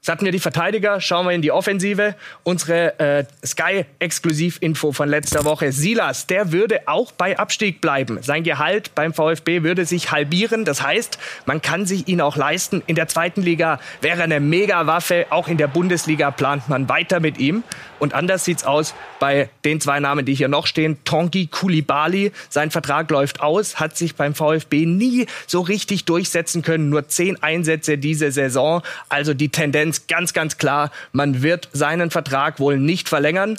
Jetzt 0.00 0.08
hatten 0.08 0.24
wir 0.24 0.32
die 0.32 0.38
Verteidiger, 0.38 1.00
schauen 1.00 1.26
wir 1.26 1.32
in 1.32 1.42
die 1.42 1.50
Offensive. 1.50 2.14
Unsere 2.44 2.98
äh, 3.00 3.24
Sky-Exklusiv-Info 3.44 4.92
von 4.92 5.08
letzter 5.08 5.44
Woche. 5.44 5.72
Silas, 5.72 6.28
der 6.28 6.52
würde 6.52 6.86
auch 6.86 7.10
bei 7.10 7.36
Abstieg 7.36 7.80
bleiben. 7.80 8.22
Sein 8.22 8.44
Gehalt 8.44 8.94
beim 8.94 9.12
VfB 9.12 9.64
würde 9.64 9.84
sich 9.84 10.12
halbieren. 10.12 10.64
Das 10.64 10.82
heißt, 10.82 11.18
man 11.46 11.60
kann 11.62 11.84
sich 11.84 12.06
ihn 12.06 12.20
auch 12.20 12.36
leisten. 12.36 12.82
In 12.86 12.94
der 12.94 13.08
zweiten 13.08 13.42
Liga 13.42 13.80
wäre 14.00 14.22
eine 14.22 14.38
Mega-Waffe. 14.38 15.26
Auch 15.30 15.48
in 15.48 15.58
der 15.58 15.66
Bundesliga 15.66 16.30
plant 16.30 16.68
man 16.68 16.88
weiter 16.88 17.18
mit 17.18 17.38
ihm. 17.38 17.64
Und 17.98 18.14
anders 18.14 18.44
sieht's 18.44 18.62
aus 18.62 18.94
bei 19.18 19.50
den 19.64 19.80
zwei 19.80 19.98
Namen, 19.98 20.24
die 20.24 20.34
hier 20.34 20.46
noch 20.46 20.68
stehen. 20.68 20.98
Tonki 21.04 21.48
Kulibali, 21.48 22.30
sein 22.48 22.70
Vertrag 22.70 23.10
läuft 23.10 23.40
aus, 23.40 23.80
hat 23.80 23.96
sich 23.96 24.14
beim 24.14 24.36
VfB 24.36 24.86
nie 24.86 25.26
so 25.48 25.60
richtig 25.60 26.04
durchsetzen 26.04 26.62
können. 26.62 26.88
Nur 26.88 27.08
zehn 27.08 27.42
Einsätze 27.42 27.98
diese 27.98 28.30
Saison. 28.30 28.82
Also 29.08 29.34
die 29.34 29.48
Tendenz 29.48 29.87
ganz, 30.06 30.32
ganz 30.32 30.58
klar, 30.58 30.90
man 31.12 31.42
wird 31.42 31.68
seinen 31.72 32.10
Vertrag 32.10 32.60
wohl 32.60 32.78
nicht 32.78 33.08
verlängern. 33.08 33.56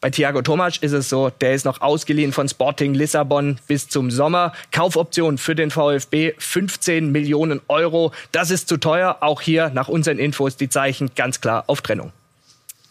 Bei 0.00 0.08
Thiago 0.08 0.40
Tomac 0.40 0.82
ist 0.82 0.92
es 0.92 1.10
so, 1.10 1.28
der 1.28 1.52
ist 1.52 1.66
noch 1.66 1.82
ausgeliehen 1.82 2.32
von 2.32 2.48
Sporting 2.48 2.94
Lissabon 2.94 3.58
bis 3.66 3.88
zum 3.88 4.10
Sommer. 4.10 4.54
Kaufoption 4.72 5.36
für 5.36 5.54
den 5.54 5.70
VfB 5.70 6.32
15 6.38 7.12
Millionen 7.12 7.60
Euro. 7.68 8.12
Das 8.32 8.50
ist 8.50 8.66
zu 8.66 8.78
teuer. 8.78 9.18
Auch 9.20 9.42
hier 9.42 9.70
nach 9.74 9.88
unseren 9.88 10.18
Infos 10.18 10.56
die 10.56 10.70
Zeichen 10.70 11.10
ganz 11.16 11.42
klar 11.42 11.64
auf 11.66 11.82
Trennung. 11.82 12.12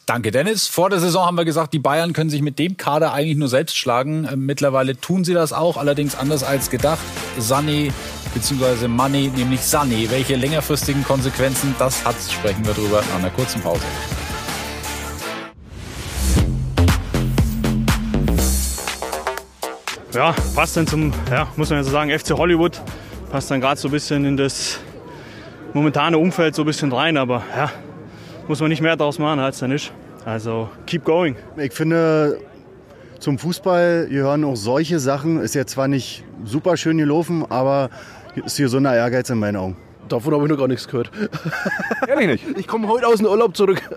Danke, 0.09 0.31
Dennis. 0.31 0.65
Vor 0.65 0.89
der 0.89 0.99
Saison 0.99 1.25
haben 1.25 1.37
wir 1.37 1.45
gesagt, 1.45 1.71
die 1.71 1.77
Bayern 1.77 2.13
können 2.13 2.31
sich 2.31 2.41
mit 2.41 2.57
dem 2.57 2.77
Kader 2.77 3.13
eigentlich 3.13 3.37
nur 3.37 3.47
selbst 3.47 3.77
schlagen. 3.77 4.27
Ähm, 4.31 4.47
mittlerweile 4.47 4.99
tun 4.99 5.23
sie 5.23 5.35
das 5.35 5.53
auch, 5.53 5.77
allerdings 5.77 6.15
anders 6.15 6.43
als 6.43 6.71
gedacht. 6.71 6.97
Sani 7.37 7.91
bzw. 8.33 8.87
Money, 8.87 9.31
nämlich 9.35 9.61
Sani. 9.61 10.09
Welche 10.09 10.35
längerfristigen 10.35 11.03
Konsequenzen 11.03 11.75
das 11.79 12.05
hat, 12.05 12.15
sprechen 12.29 12.65
wir 12.65 12.73
drüber 12.73 13.01
nach 13.09 13.19
einer 13.19 13.29
kurzen 13.29 13.61
Pause. 13.61 13.83
Ja, 20.13 20.33
passt 20.55 20.75
dann 20.75 20.87
zum, 20.87 21.13
ja, 21.29 21.47
muss 21.55 21.69
man 21.69 21.79
ja 21.79 21.83
so 21.83 21.91
sagen, 21.91 22.09
FC 22.09 22.31
Hollywood. 22.31 22.81
Passt 23.31 23.51
dann 23.51 23.61
gerade 23.61 23.79
so 23.79 23.87
ein 23.87 23.91
bisschen 23.91 24.25
in 24.25 24.37
das 24.37 24.79
momentane 25.73 26.17
Umfeld 26.17 26.55
so 26.55 26.63
ein 26.63 26.65
bisschen 26.65 26.91
rein, 26.91 27.15
aber 27.15 27.43
ja, 27.55 27.71
muss 28.47 28.59
man 28.59 28.69
nicht 28.69 28.81
mehr 28.81 28.95
daraus 28.95 29.19
machen 29.19 29.39
als 29.39 29.59
dann 29.59 29.71
ist. 29.71 29.91
Also 30.25 30.69
keep 30.87 31.05
going. 31.05 31.35
Ich 31.57 31.73
finde, 31.73 32.39
zum 33.19 33.37
Fußball 33.37 34.07
gehören 34.09 34.43
auch 34.45 34.55
solche 34.55 34.99
Sachen. 34.99 35.39
Ist 35.39 35.55
ja 35.55 35.65
zwar 35.65 35.87
nicht 35.87 36.23
super 36.43 36.77
schön 36.77 36.97
gelaufen, 36.97 37.45
aber 37.49 37.89
ist 38.45 38.57
hier 38.57 38.69
so 38.69 38.77
ein 38.77 38.85
Ehrgeiz 38.85 39.29
in 39.29 39.39
meinen 39.39 39.55
Augen. 39.57 39.77
Davon 40.07 40.33
habe 40.33 40.43
ich 40.45 40.49
noch 40.49 40.57
gar 40.57 40.67
nichts 40.67 40.87
gehört. 40.87 41.11
Ehrlich 42.07 42.27
nicht? 42.27 42.57
Ich 42.57 42.67
komme 42.67 42.87
heute 42.87 43.07
aus 43.07 43.17
dem 43.17 43.27
Urlaub 43.27 43.55
zurück. 43.55 43.81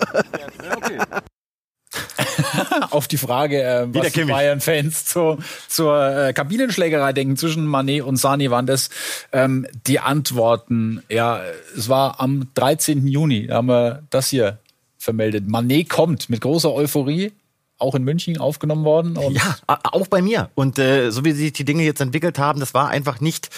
Auf 2.91 3.09
die 3.09 3.17
Frage, 3.19 3.63
äh, 3.63 3.87
was 3.89 4.13
die 4.13 4.25
Bayern-Fans 4.25 5.05
zu, 5.07 5.39
zur 5.69 6.29
äh, 6.29 6.33
Kabinenschlägerei 6.33 7.13
denken 7.13 7.37
zwischen 7.37 7.67
Manet 7.67 8.03
und 8.03 8.17
Sani, 8.17 8.51
waren 8.51 8.67
das 8.67 8.91
ähm, 9.33 9.67
die 9.87 10.01
Antworten. 10.01 11.03
Ja, 11.09 11.41
es 11.77 11.89
war 11.89 12.21
am 12.21 12.49
13. 12.55 13.07
Juni, 13.07 13.47
da 13.47 13.57
haben 13.57 13.69
wir 13.69 14.03
das 14.11 14.29
hier 14.29 14.59
vermeldet. 14.99 15.49
Manet 15.49 15.89
kommt 15.89 16.31
mit 16.31 16.41
großer 16.41 16.73
Euphorie 16.73 17.33
auch 17.79 17.95
in 17.95 18.05
München 18.05 18.39
aufgenommen 18.39 18.85
worden. 18.85 19.19
ja, 19.31 19.57
auch 19.67 20.07
bei 20.07 20.23
mir. 20.23 20.51
Und 20.55 20.79
äh, 20.79 21.11
so 21.11 21.25
wie 21.25 21.33
sich 21.33 21.53
die 21.53 21.65
Dinge 21.65 21.83
jetzt 21.83 22.01
entwickelt 22.01 22.39
haben, 22.39 22.61
das 22.61 22.75
war 22.75 22.89
einfach 22.89 23.21
nicht 23.21 23.51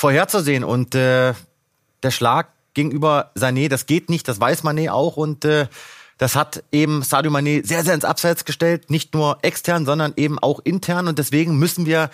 vorherzusehen. 0.00 0.64
Und 0.64 0.94
äh, 0.94 1.34
der 2.02 2.10
Schlag 2.10 2.48
gegenüber 2.72 3.32
Sané, 3.36 3.68
das 3.68 3.84
geht 3.84 4.08
nicht, 4.08 4.26
das 4.28 4.40
weiß 4.40 4.64
Mané 4.64 4.90
auch. 4.90 5.18
Und 5.18 5.44
äh, 5.44 5.66
das 6.16 6.36
hat 6.36 6.64
eben 6.72 7.02
Sadio 7.02 7.30
Mané 7.30 7.66
sehr, 7.66 7.84
sehr 7.84 7.94
ins 7.94 8.06
Abseits 8.06 8.46
gestellt. 8.46 8.90
Nicht 8.90 9.12
nur 9.12 9.38
extern, 9.42 9.84
sondern 9.84 10.14
eben 10.16 10.38
auch 10.38 10.60
intern. 10.64 11.06
Und 11.06 11.18
deswegen 11.18 11.58
müssen 11.58 11.84
wir 11.84 12.08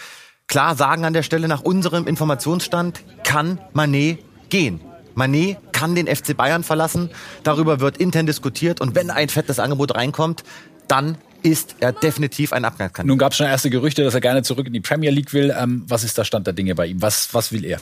klar 0.48 0.74
sagen 0.74 1.04
an 1.04 1.12
der 1.12 1.22
Stelle, 1.22 1.46
nach 1.46 1.62
unserem 1.62 2.08
Informationsstand 2.08 3.04
kann 3.22 3.60
Mané 3.72 4.18
gehen. 4.48 4.80
Mané 5.14 5.56
kann 5.70 5.94
den 5.94 6.08
FC 6.08 6.36
Bayern 6.36 6.64
verlassen. 6.64 7.10
Darüber 7.44 7.78
wird 7.78 7.98
intern 7.98 8.26
diskutiert. 8.26 8.80
Und 8.80 8.96
wenn 8.96 9.10
ein 9.10 9.28
fettes 9.28 9.60
Angebot 9.60 9.94
reinkommt, 9.94 10.42
dann 10.88 11.18
ist 11.46 11.76
er 11.78 11.92
definitiv 11.92 12.52
ein 12.52 12.64
Abgangskandidat. 12.64 13.06
Nun 13.06 13.18
gab 13.18 13.30
es 13.30 13.38
schon 13.38 13.46
erste 13.46 13.70
Gerüchte, 13.70 14.02
dass 14.02 14.14
er 14.14 14.20
gerne 14.20 14.42
zurück 14.42 14.66
in 14.66 14.72
die 14.72 14.80
Premier 14.80 15.10
League 15.10 15.32
will. 15.32 15.54
Ähm, 15.56 15.84
was 15.86 16.02
ist 16.02 16.18
der 16.18 16.24
Stand 16.24 16.46
der 16.48 16.54
Dinge 16.54 16.74
bei 16.74 16.86
ihm? 16.86 17.00
Was, 17.00 17.32
was 17.32 17.52
will 17.52 17.64
er? 17.64 17.80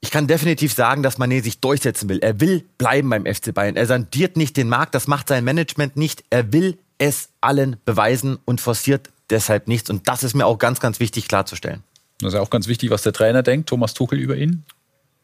Ich 0.00 0.12
kann 0.12 0.28
definitiv 0.28 0.72
sagen, 0.72 1.02
dass 1.02 1.18
Mané 1.18 1.42
sich 1.42 1.58
durchsetzen 1.58 2.08
will. 2.08 2.20
Er 2.20 2.40
will 2.40 2.64
bleiben 2.78 3.10
beim 3.10 3.26
FC 3.26 3.52
Bayern. 3.52 3.74
Er 3.74 3.86
sandiert 3.86 4.36
nicht 4.36 4.56
den 4.56 4.68
Markt, 4.68 4.94
das 4.94 5.08
macht 5.08 5.28
sein 5.28 5.42
Management 5.42 5.96
nicht. 5.96 6.22
Er 6.30 6.52
will 6.52 6.78
es 6.98 7.30
allen 7.40 7.76
beweisen 7.84 8.38
und 8.44 8.60
forciert 8.60 9.10
deshalb 9.30 9.66
nichts. 9.66 9.90
Und 9.90 10.08
das 10.08 10.22
ist 10.22 10.34
mir 10.34 10.46
auch 10.46 10.58
ganz, 10.58 10.78
ganz 10.78 11.00
wichtig 11.00 11.26
klarzustellen. 11.26 11.82
Das 12.20 12.28
ist 12.28 12.34
ja 12.34 12.40
auch 12.40 12.50
ganz 12.50 12.68
wichtig, 12.68 12.90
was 12.90 13.02
der 13.02 13.12
Trainer 13.12 13.42
denkt, 13.42 13.68
Thomas 13.68 13.94
Tuchel 13.94 14.20
über 14.20 14.36
ihn. 14.36 14.64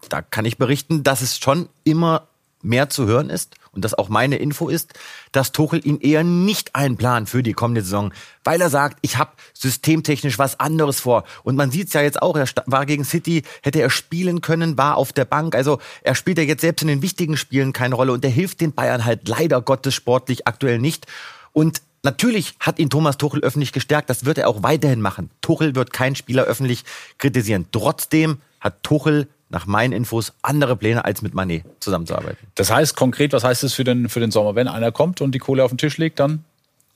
Da 0.08 0.20
kann 0.20 0.44
ich 0.44 0.58
berichten, 0.58 1.04
dass 1.04 1.22
es 1.22 1.38
schon 1.38 1.68
immer 1.84 2.26
mehr 2.62 2.88
zu 2.88 3.06
hören 3.06 3.30
ist 3.30 3.54
und 3.72 3.84
das 3.84 3.94
auch 3.94 4.08
meine 4.08 4.36
Info 4.36 4.68
ist, 4.68 4.94
dass 5.32 5.52
Tuchel 5.52 5.86
ihn 5.86 6.00
eher 6.00 6.24
nicht 6.24 6.74
einplant 6.74 7.28
für 7.28 7.42
die 7.42 7.52
kommende 7.52 7.82
Saison, 7.82 8.12
weil 8.44 8.60
er 8.60 8.70
sagt, 8.70 8.98
ich 9.02 9.18
habe 9.18 9.32
systemtechnisch 9.54 10.38
was 10.38 10.58
anderes 10.58 11.00
vor. 11.00 11.24
Und 11.44 11.56
man 11.56 11.70
sieht 11.70 11.88
es 11.88 11.92
ja 11.92 12.02
jetzt 12.02 12.20
auch, 12.20 12.36
er 12.36 12.46
war 12.66 12.86
gegen 12.86 13.04
City, 13.04 13.42
hätte 13.62 13.80
er 13.80 13.90
spielen 13.90 14.40
können, 14.40 14.76
war 14.76 14.96
auf 14.96 15.12
der 15.12 15.24
Bank. 15.24 15.54
Also 15.54 15.78
er 16.02 16.14
spielt 16.14 16.38
ja 16.38 16.44
jetzt 16.44 16.62
selbst 16.62 16.82
in 16.82 16.88
den 16.88 17.02
wichtigen 17.02 17.36
Spielen 17.36 17.72
keine 17.72 17.94
Rolle 17.94 18.12
und 18.12 18.24
er 18.24 18.30
hilft 18.30 18.60
den 18.60 18.72
Bayern 18.72 19.04
halt 19.04 19.28
leider 19.28 19.60
Gottes 19.60 19.94
sportlich 19.94 20.46
aktuell 20.46 20.78
nicht. 20.78 21.06
Und 21.52 21.82
Natürlich 22.04 22.54
hat 22.60 22.78
ihn 22.78 22.90
Thomas 22.90 23.18
Tuchel 23.18 23.42
öffentlich 23.42 23.72
gestärkt, 23.72 24.08
das 24.08 24.24
wird 24.24 24.38
er 24.38 24.48
auch 24.48 24.62
weiterhin 24.62 25.00
machen. 25.00 25.30
Tuchel 25.40 25.74
wird 25.74 25.92
keinen 25.92 26.14
Spieler 26.14 26.44
öffentlich 26.44 26.84
kritisieren. 27.18 27.66
Trotzdem 27.72 28.38
hat 28.60 28.84
Tuchel 28.84 29.28
nach 29.50 29.66
meinen 29.66 29.92
Infos 29.92 30.34
andere 30.42 30.76
Pläne, 30.76 31.04
als 31.04 31.22
mit 31.22 31.34
Manet 31.34 31.64
zusammenzuarbeiten. 31.80 32.46
Das 32.54 32.70
heißt 32.70 32.96
konkret, 32.96 33.32
was 33.32 33.44
heißt 33.44 33.64
es 33.64 33.74
für 33.74 33.84
den, 33.84 34.08
für 34.08 34.20
den 34.20 34.30
Sommer? 34.30 34.54
Wenn 34.54 34.68
einer 34.68 34.92
kommt 34.92 35.20
und 35.20 35.34
die 35.34 35.38
Kohle 35.38 35.64
auf 35.64 35.70
den 35.70 35.78
Tisch 35.78 35.96
legt, 35.98 36.20
dann 36.20 36.44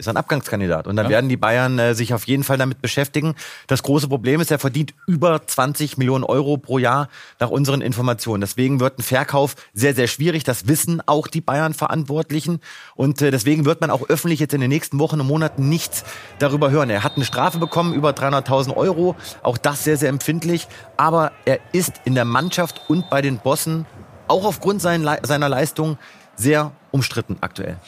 ist 0.02 0.08
ein 0.08 0.16
Abgangskandidat. 0.16 0.86
Und 0.86 0.96
dann 0.96 1.06
ja. 1.06 1.10
werden 1.10 1.28
die 1.28 1.36
Bayern 1.36 1.78
äh, 1.78 1.94
sich 1.94 2.14
auf 2.14 2.26
jeden 2.26 2.44
Fall 2.44 2.58
damit 2.58 2.82
beschäftigen. 2.82 3.34
Das 3.66 3.82
große 3.82 4.08
Problem 4.08 4.40
ist, 4.40 4.50
er 4.50 4.58
verdient 4.58 4.94
über 5.06 5.46
20 5.46 5.98
Millionen 5.98 6.24
Euro 6.24 6.56
pro 6.58 6.78
Jahr 6.78 7.08
nach 7.40 7.50
unseren 7.50 7.80
Informationen. 7.80 8.40
Deswegen 8.40 8.80
wird 8.80 8.98
ein 8.98 9.02
Verkauf 9.02 9.54
sehr, 9.72 9.94
sehr 9.94 10.06
schwierig. 10.06 10.44
Das 10.44 10.68
wissen 10.68 11.02
auch 11.06 11.26
die 11.26 11.40
Bayern-Verantwortlichen. 11.40 12.60
Und 12.94 13.22
äh, 13.22 13.30
deswegen 13.30 13.64
wird 13.64 13.80
man 13.80 13.90
auch 13.90 14.08
öffentlich 14.08 14.40
jetzt 14.40 14.54
in 14.54 14.60
den 14.60 14.70
nächsten 14.70 14.98
Wochen 14.98 15.20
und 15.20 15.26
Monaten 15.26 15.68
nichts 15.68 16.04
darüber 16.38 16.70
hören. 16.70 16.90
Er 16.90 17.04
hat 17.04 17.16
eine 17.16 17.24
Strafe 17.24 17.58
bekommen, 17.58 17.94
über 17.94 18.10
300.000 18.10 18.76
Euro. 18.76 19.16
Auch 19.42 19.58
das 19.58 19.84
sehr, 19.84 19.96
sehr 19.96 20.08
empfindlich. 20.08 20.68
Aber 20.96 21.32
er 21.44 21.60
ist 21.72 21.94
in 22.04 22.14
der 22.14 22.24
Mannschaft 22.24 22.82
und 22.88 23.08
bei 23.10 23.22
den 23.22 23.38
Bossen, 23.38 23.86
auch 24.28 24.44
aufgrund 24.44 24.80
seiner 24.80 25.48
Leistung, 25.48 25.98
sehr 26.36 26.72
umstritten 26.90 27.36
aktuell. 27.40 27.78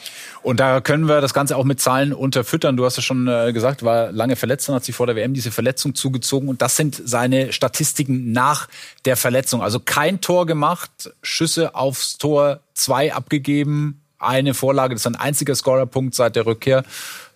Und 0.41 0.59
da 0.59 0.81
können 0.81 1.07
wir 1.07 1.21
das 1.21 1.33
Ganze 1.33 1.57
auch 1.57 1.63
mit 1.63 1.79
Zahlen 1.79 2.11
unterfüttern. 2.11 2.75
Du 2.75 2.85
hast 2.85 2.97
es 2.97 3.03
schon 3.03 3.27
äh, 3.27 3.53
gesagt, 3.53 3.83
war 3.83 4.11
lange 4.11 4.35
verletzt, 4.35 4.67
dann 4.67 4.75
hat 4.75 4.83
sich 4.83 4.95
vor 4.95 5.07
der 5.07 5.15
WM 5.15 5.33
diese 5.33 5.51
Verletzung 5.51 5.95
zugezogen. 5.95 6.49
Und 6.49 6.61
das 6.61 6.75
sind 6.75 7.01
seine 7.03 7.53
Statistiken 7.53 8.31
nach 8.31 8.67
der 9.05 9.15
Verletzung. 9.17 9.61
Also 9.61 9.79
kein 9.79 10.21
Tor 10.21 10.45
gemacht, 10.45 11.11
Schüsse 11.21 11.75
aufs 11.75 12.17
Tor, 12.17 12.59
zwei 12.73 13.13
abgegeben, 13.13 14.01
eine 14.17 14.53
Vorlage. 14.53 14.95
Das 14.95 15.01
ist 15.01 15.07
ein 15.07 15.15
einziger 15.15 15.55
Scorerpunkt 15.55 16.15
seit 16.15 16.35
der 16.35 16.45
Rückkehr. 16.45 16.83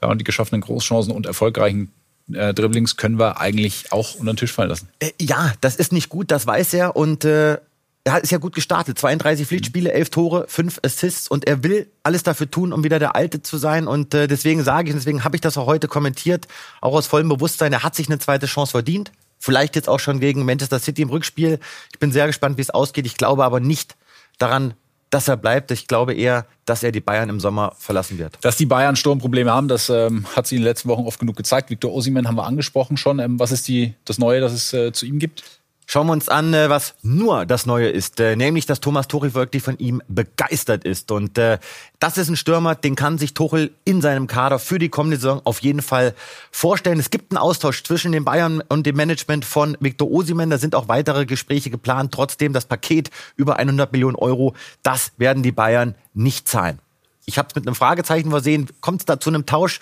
Ja, 0.01 0.09
und 0.09 0.17
die 0.19 0.23
geschaffenen 0.23 0.61
Großchancen 0.61 1.13
und 1.13 1.25
erfolgreichen 1.25 1.91
äh, 2.33 2.53
Dribblings 2.53 2.95
können 2.97 3.19
wir 3.19 3.39
eigentlich 3.39 3.91
auch 3.91 4.15
unter 4.15 4.33
den 4.33 4.37
Tisch 4.37 4.53
fallen 4.53 4.69
lassen. 4.69 4.89
Äh, 4.99 5.11
ja, 5.19 5.53
das 5.61 5.75
ist 5.75 5.91
nicht 5.91 6.09
gut, 6.09 6.31
das 6.31 6.47
weiß 6.47 6.73
er. 6.73 6.95
Und 6.95 7.25
äh, 7.25 7.57
er 8.03 8.23
ist 8.23 8.31
ja 8.31 8.37
gut 8.37 8.55
gestartet. 8.55 8.97
32 8.97 9.47
Pflichtspiele, 9.47 9.91
11 9.91 10.09
Tore, 10.09 10.45
5 10.47 10.79
Assists 10.83 11.27
und 11.27 11.47
er 11.47 11.63
will 11.63 11.91
alles 12.03 12.23
dafür 12.23 12.49
tun, 12.49 12.73
um 12.73 12.83
wieder 12.83 12.99
der 12.99 13.15
Alte 13.15 13.41
zu 13.41 13.57
sein. 13.57 13.87
Und 13.87 14.13
äh, 14.13 14.27
deswegen 14.27 14.63
sage 14.63 14.89
ich, 14.89 14.93
und 14.93 14.99
deswegen 14.99 15.23
habe 15.23 15.35
ich 15.35 15.41
das 15.41 15.57
auch 15.57 15.67
heute 15.67 15.87
kommentiert, 15.87 16.47
auch 16.81 16.93
aus 16.93 17.07
vollem 17.07 17.29
Bewusstsein, 17.29 17.73
er 17.73 17.83
hat 17.83 17.95
sich 17.95 18.07
eine 18.07 18.19
zweite 18.19 18.45
Chance 18.45 18.71
verdient. 18.71 19.11
Vielleicht 19.37 19.75
jetzt 19.75 19.87
auch 19.87 19.99
schon 19.99 20.19
gegen 20.19 20.43
Manchester 20.45 20.79
City 20.79 21.01
im 21.01 21.09
Rückspiel. 21.09 21.59
Ich 21.93 21.99
bin 21.99 22.11
sehr 22.11 22.27
gespannt, 22.27 22.57
wie 22.57 22.61
es 22.61 22.69
ausgeht. 22.69 23.05
Ich 23.05 23.15
glaube 23.15 23.45
aber 23.45 23.59
nicht 23.59 23.95
daran, 24.37 24.73
dass 25.09 25.27
er 25.27 25.37
bleibt. 25.37 25.71
Ich 25.71 25.87
glaube 25.87 26.13
eher, 26.13 26.45
dass 26.65 26.83
er 26.83 26.91
die 26.91 26.99
Bayern 26.99 27.29
im 27.29 27.39
Sommer 27.39 27.73
verlassen 27.77 28.17
wird. 28.17 28.37
Dass 28.41 28.57
die 28.57 28.65
Bayern 28.65 28.95
Sturmprobleme 28.95 29.51
haben, 29.51 29.67
das 29.67 29.89
ähm, 29.89 30.25
hat 30.35 30.47
sie 30.47 30.55
in 30.55 30.61
den 30.61 30.67
letzten 30.67 30.89
Wochen 30.89 31.05
oft 31.05 31.19
genug 31.19 31.35
gezeigt. 31.35 31.69
Victor 31.69 31.93
Osimen 31.93 32.27
haben 32.27 32.35
wir 32.35 32.45
angesprochen 32.45 32.97
schon. 32.97 33.19
Ähm, 33.19 33.39
was 33.39 33.51
ist 33.51 33.67
die, 33.67 33.93
das 34.05 34.17
Neue, 34.17 34.41
das 34.41 34.53
es 34.53 34.73
äh, 34.73 34.91
zu 34.91 35.05
ihm 35.05 35.19
gibt? 35.19 35.43
Schauen 35.91 36.05
wir 36.05 36.13
uns 36.13 36.29
an, 36.29 36.53
äh, 36.53 36.69
was 36.69 36.93
nur 37.01 37.47
das 37.47 37.65
Neue 37.65 37.89
ist, 37.89 38.19
äh, 38.19 38.35
nämlich, 38.35 38.67
dass 38.67 38.79
Thomas 38.79 39.07
Tuchel 39.07 39.33
wirklich 39.33 39.63
von 39.63 39.75
ihm 39.79 40.03
begeistert 40.07 40.83
ist. 40.83 41.09
Und 41.09 41.39
äh, 41.39 41.57
das 41.97 42.19
ist 42.19 42.29
ein 42.29 42.35
Stürmer, 42.35 42.75
den 42.75 42.93
kann 42.93 43.17
sich 43.17 43.33
Tuchel 43.33 43.71
in 43.85 43.99
seinem 43.99 44.27
Kader 44.27 44.59
für 44.59 44.77
die 44.77 44.89
kommende 44.89 45.17
Saison 45.17 45.41
auf 45.45 45.61
jeden 45.61 45.81
Fall 45.81 46.13
vorstellen. 46.51 46.99
Es 46.99 47.09
gibt 47.09 47.31
einen 47.31 47.39
Austausch 47.39 47.81
zwischen 47.81 48.11
den 48.11 48.23
Bayern 48.23 48.61
und 48.69 48.85
dem 48.85 48.97
Management 48.97 49.45
von 49.45 49.77
Victor 49.79 50.11
Osimhen. 50.11 50.51
Da 50.51 50.59
sind 50.59 50.75
auch 50.75 50.89
weitere 50.89 51.25
Gespräche 51.25 51.71
geplant. 51.71 52.13
Trotzdem 52.13 52.53
das 52.53 52.67
Paket 52.67 53.09
über 53.35 53.55
100 53.57 53.91
Millionen 53.91 54.15
Euro, 54.15 54.53
das 54.83 55.13
werden 55.17 55.41
die 55.41 55.51
Bayern 55.51 55.95
nicht 56.13 56.47
zahlen. 56.47 56.77
Ich 57.25 57.39
habe 57.39 57.47
es 57.49 57.55
mit 57.55 57.65
einem 57.65 57.73
Fragezeichen 57.73 58.29
versehen. 58.29 58.69
Kommt 58.81 59.01
es 59.01 59.05
da 59.05 59.19
zu 59.19 59.31
einem 59.31 59.47
Tausch? 59.47 59.79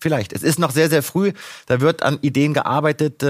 Vielleicht. 0.00 0.32
Es 0.32 0.42
ist 0.42 0.58
noch 0.58 0.70
sehr, 0.70 0.88
sehr 0.88 1.02
früh. 1.02 1.34
Da 1.66 1.82
wird 1.82 2.02
an 2.02 2.18
Ideen 2.22 2.54
gearbeitet, 2.54 3.22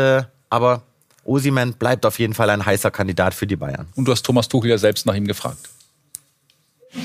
aber 0.51 0.83
Osiman 1.25 1.75
bleibt 1.75 2.05
auf 2.05 2.19
jeden 2.19 2.35
Fall 2.35 2.51
ein 2.51 2.65
heißer 2.65 2.91
Kandidat 2.91 3.35
für 3.35 3.47
die 3.47 3.57
Bayern. 3.57 3.87
Und 3.95 4.07
du 4.07 4.13
hast 4.13 4.25
Thomas 4.25 4.49
Tuchel 4.49 4.71
ja 4.71 4.79
selbst 4.79 5.07
nach 5.07 5.15
ihm 5.15 5.27
gefragt. 5.27 5.69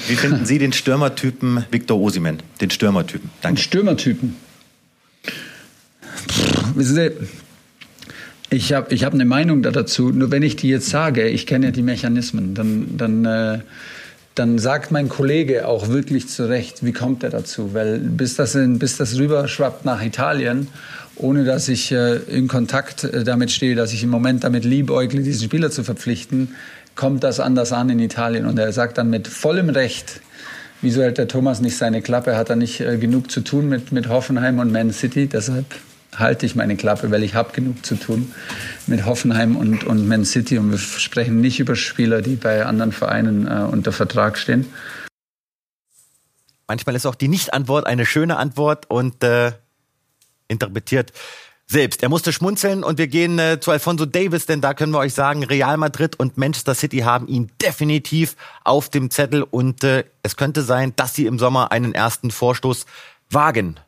Wie 0.07 0.15
finden 0.15 0.45
Sie 0.45 0.59
den 0.59 0.73
Stürmertypen 0.73 1.65
Victor 1.71 1.99
Osiman? 1.99 2.39
Den 2.59 2.69
Stürmertypen. 2.69 3.29
Danke. 3.41 3.55
Den 3.55 3.63
Stürmertypen. 3.63 4.35
wissen 6.75 6.95
Sie, 6.95 7.11
ich 8.49 8.73
habe 8.73 8.93
ich 8.93 9.03
hab 9.03 9.13
eine 9.13 9.25
Meinung 9.25 9.61
dazu. 9.61 10.09
Nur 10.09 10.31
wenn 10.31 10.43
ich 10.43 10.55
die 10.55 10.69
jetzt 10.69 10.89
sage, 10.89 11.27
ich 11.27 11.45
kenne 11.45 11.67
ja 11.67 11.71
die 11.71 11.81
Mechanismen, 11.83 12.53
dann, 12.53 12.97
dann, 12.97 13.25
äh, 13.25 13.59
dann 14.35 14.59
sagt 14.59 14.91
mein 14.91 15.09
Kollege 15.09 15.67
auch 15.67 15.89
wirklich 15.89 16.27
zu 16.27 16.47
Recht, 16.47 16.85
wie 16.85 16.93
kommt 16.93 17.23
er 17.23 17.29
dazu? 17.29 17.73
Weil 17.73 17.99
bis 17.99 18.35
das, 18.35 18.55
in, 18.55 18.79
bis 18.79 18.97
das 18.97 19.17
rüberschwappt 19.17 19.85
nach 19.85 20.01
Italien 20.01 20.67
ohne 21.19 21.43
dass 21.43 21.67
ich 21.67 21.91
äh, 21.91 22.15
in 22.15 22.47
Kontakt 22.47 23.03
äh, 23.03 23.23
damit 23.23 23.51
stehe, 23.51 23.75
dass 23.75 23.93
ich 23.93 24.03
im 24.03 24.09
Moment 24.09 24.43
damit 24.43 24.65
liebäugle, 24.65 25.21
diesen 25.23 25.45
Spieler 25.45 25.71
zu 25.71 25.83
verpflichten, 25.83 26.55
kommt 26.95 27.23
das 27.23 27.39
anders 27.39 27.71
an 27.71 27.89
in 27.89 27.99
Italien. 27.99 28.45
Und 28.45 28.57
er 28.59 28.71
sagt 28.71 28.97
dann 28.97 29.09
mit 29.09 29.27
vollem 29.27 29.69
Recht, 29.69 30.21
wieso 30.81 31.01
hält 31.01 31.17
der 31.17 31.27
Thomas 31.27 31.61
nicht 31.61 31.77
seine 31.77 32.01
Klappe? 32.01 32.35
Hat 32.35 32.49
er 32.49 32.55
nicht 32.55 32.79
äh, 32.79 32.97
genug 32.97 33.31
zu 33.31 33.41
tun 33.41 33.69
mit, 33.69 33.91
mit 33.91 34.09
Hoffenheim 34.09 34.59
und 34.59 34.71
Man 34.71 34.91
City? 34.91 35.27
Deshalb 35.27 35.65
halte 36.15 36.45
ich 36.45 36.55
meine 36.55 36.75
Klappe, 36.75 37.11
weil 37.11 37.23
ich 37.23 37.35
habe 37.35 37.51
genug 37.53 37.85
zu 37.85 37.95
tun 37.95 38.31
mit 38.87 39.05
Hoffenheim 39.05 39.55
und, 39.55 39.83
und 39.83 40.07
Man 40.07 40.25
City. 40.25 40.57
Und 40.57 40.71
wir 40.71 40.77
sprechen 40.77 41.41
nicht 41.41 41.59
über 41.59 41.75
Spieler, 41.75 42.21
die 42.21 42.35
bei 42.35 42.65
anderen 42.65 42.91
Vereinen 42.91 43.47
äh, 43.47 43.65
unter 43.71 43.91
Vertrag 43.91 44.37
stehen. 44.37 44.65
Manchmal 46.67 46.95
ist 46.95 47.05
auch 47.05 47.15
die 47.15 47.29
Nicht-Antwort 47.29 47.87
eine 47.87 48.05
schöne 48.05 48.35
Antwort 48.37 48.89
und 48.89 49.23
äh, 49.23 49.53
interpretiert 50.47 51.13
selbst. 51.67 52.01
Er 52.01 52.09
musste 52.09 52.31
schmunzeln 52.31 52.83
und 52.83 52.97
wir 52.97 53.07
gehen 53.07 53.37
äh, 53.39 53.59
zu 53.59 53.71
Alfonso 53.71 54.05
Davis, 54.05 54.45
denn 54.45 54.61
da 54.61 54.73
können 54.73 54.93
wir 54.93 54.99
euch 54.99 55.13
sagen, 55.13 55.43
Real 55.43 55.77
Madrid 55.77 56.17
und 56.17 56.37
Manchester 56.37 56.73
City 56.73 56.99
haben 56.99 57.27
ihn 57.27 57.51
definitiv 57.61 58.37
auf 58.63 58.89
dem 58.89 59.11
Zettel 59.11 59.43
und 59.43 59.83
äh, 59.83 60.05
es 60.23 60.37
könnte 60.37 60.61
sein, 60.61 60.93
dass 60.95 61.13
sie 61.13 61.25
im 61.25 61.37
Sommer 61.37 61.71
einen 61.71 61.93
ersten 61.93 62.31
Vorstoß 62.31 62.85
wagen. 63.29 63.79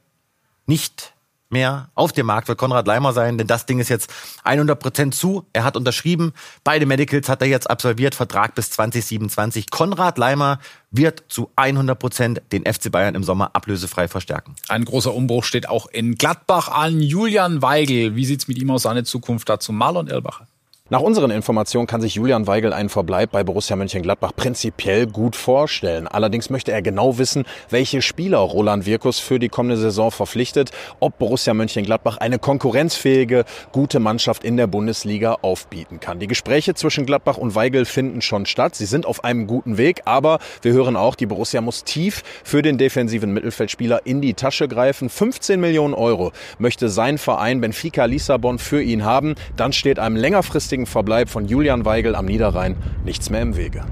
Nicht 0.66 1.14
mehr 1.50 1.90
auf 1.96 2.12
dem 2.12 2.28
Markt 2.28 2.48
wird 2.48 2.58
Konrad 2.58 2.88
Leimer 2.88 3.14
sein, 3.14 3.38
denn 3.38 3.48
das 3.48 3.66
Ding 3.66 3.80
ist 3.80 3.90
jetzt 3.90 4.12
100 4.44 4.80
Prozent 4.80 5.16
zu. 5.16 5.46
Er 5.54 5.64
hat 5.64 5.76
unterschrieben. 5.76 6.34
Beide 6.64 6.86
Medicals 6.86 7.30
hat 7.30 7.42
er 7.42 7.48
jetzt 7.48 7.70
absolviert, 7.70 8.16
Vertrag 8.16 8.56
bis 8.56 8.72
2027. 8.72 9.70
Konrad 9.70 10.18
Leimer 10.18 10.60
wird 10.92 11.24
zu 11.30 11.52
100 11.56 11.98
Prozent 11.98 12.42
den 12.52 12.66
FC 12.72 12.92
Bayern 12.92 13.16
im 13.16 13.24
Sommer 13.24 13.56
ablösefrei 13.56 14.08
verstärken. 14.08 14.56
Ein 14.68 14.86
großer 14.86 15.14
Umbruch 15.14 15.44
steht 15.44 15.68
auch 15.70 15.88
in 15.88 16.16
Gladbach 16.16 16.70
an. 16.70 17.02
Julian 17.02 17.62
Weigel, 17.62 18.16
wie 18.16 18.26
sieht's 18.26 18.48
mit 18.48 18.58
ihm 18.58 18.72
aus, 18.72 18.84
seine 18.84 19.04
Zukunft 19.04 19.50
dazu? 19.50 19.72
Marlon 19.72 20.08
Elbacher. 20.08 20.48
Nach 20.92 21.02
unseren 21.02 21.30
Informationen 21.30 21.86
kann 21.86 22.02
sich 22.02 22.16
Julian 22.16 22.48
Weigel 22.48 22.74
einen 22.74 22.90
Verbleib 22.90 23.30
bei 23.32 23.44
Borussia 23.44 23.76
Mönchengladbach 23.76 24.32
prinzipiell 24.36 25.06
gut 25.06 25.36
vorstellen. 25.36 26.08
Allerdings 26.08 26.50
möchte 26.50 26.72
er 26.72 26.82
genau 26.82 27.20
wissen, 27.20 27.46
welche 27.70 28.02
Spieler 28.02 28.40
Roland 28.40 28.88
Wirkus 28.88 29.20
für 29.20 29.38
die 29.38 29.50
kommende 29.50 29.78
Saison 29.78 30.10
verpflichtet, 30.10 30.72
ob 31.00 31.20
Borussia 31.20 31.54
Mönchengladbach 31.54 32.18
eine 32.18 32.40
konkurrenzfähige, 32.40 33.46
gute 33.72 34.00
Mannschaft 34.00 34.44
in 34.44 34.58
der 34.58 34.66
Bundesliga 34.66 35.38
aufbieten 35.44 36.00
kann. 36.00 36.18
Die 36.18 36.26
Gespräche 36.26 36.74
zwischen 36.74 37.06
Gladbach 37.06 37.38
und 37.38 37.54
Weigel 37.54 37.86
finden 37.86 38.22
schon 38.22 38.48
statt. 38.48 38.74
Sie 38.74 38.88
sind 38.88 39.06
auf 39.06 39.24
einem 39.24 39.46
guten 39.46 39.78
Weg, 39.78 40.02
aber 40.06 40.40
wir 40.64 40.74
hören 40.74 40.96
auch, 40.96 41.14
die 41.14 41.28
Borussia 41.28 41.62
muss 41.62 41.84
tief 41.84 42.24
für 42.44 42.64
den 42.64 42.80
defensiven 42.80 43.32
Mittelfeldspieler 43.32 44.08
in 44.08 44.22
die 44.22 44.34
Tasche 44.34 44.68
greifen. 44.68 45.10
15 45.10 45.62
Millionen 45.62 45.94
Euro 45.94 46.32
möchte 46.58 46.90
sein 46.90 47.20
Verein 47.20 47.62
Benfica 47.62 48.06
Lissabon 48.06 48.58
für 48.58 48.82
ihn 48.82 49.06
haben. 49.06 49.36
Dann 49.56 49.72
steht 49.72 50.00
einem 50.00 50.16
längerfristigen 50.16 50.79
kurzfristigen 50.80 50.86
Verbleib 50.86 51.30
von 51.30 51.46
Julian 51.46 51.86
Weigel 51.86 52.16
am 52.16 52.26
Niederrhein 52.26 52.76
nichts 53.04 53.30
mehr 53.30 53.42
im 53.42 53.56
Wege. 53.56 53.86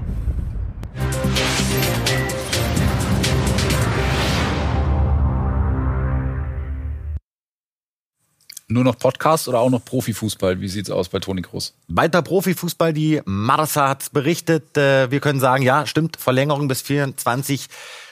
Nur 8.70 8.84
noch 8.84 8.98
Podcast 8.98 9.48
oder 9.48 9.60
auch 9.60 9.70
noch 9.70 9.82
Profifußball? 9.82 10.60
Wie 10.60 10.68
sieht's 10.68 10.90
aus 10.90 11.08
bei 11.08 11.20
Toni 11.20 11.40
Groß? 11.40 11.74
Weiter 11.88 12.20
Profifußball, 12.20 12.92
die 12.92 13.22
Marsa 13.24 13.88
hat 13.88 14.12
berichtet. 14.12 14.76
Äh, 14.76 15.10
wir 15.10 15.20
können 15.20 15.40
sagen, 15.40 15.62
ja, 15.62 15.86
stimmt, 15.86 16.18
Verlängerung 16.18 16.68
bis 16.68 16.82
24 16.82 17.68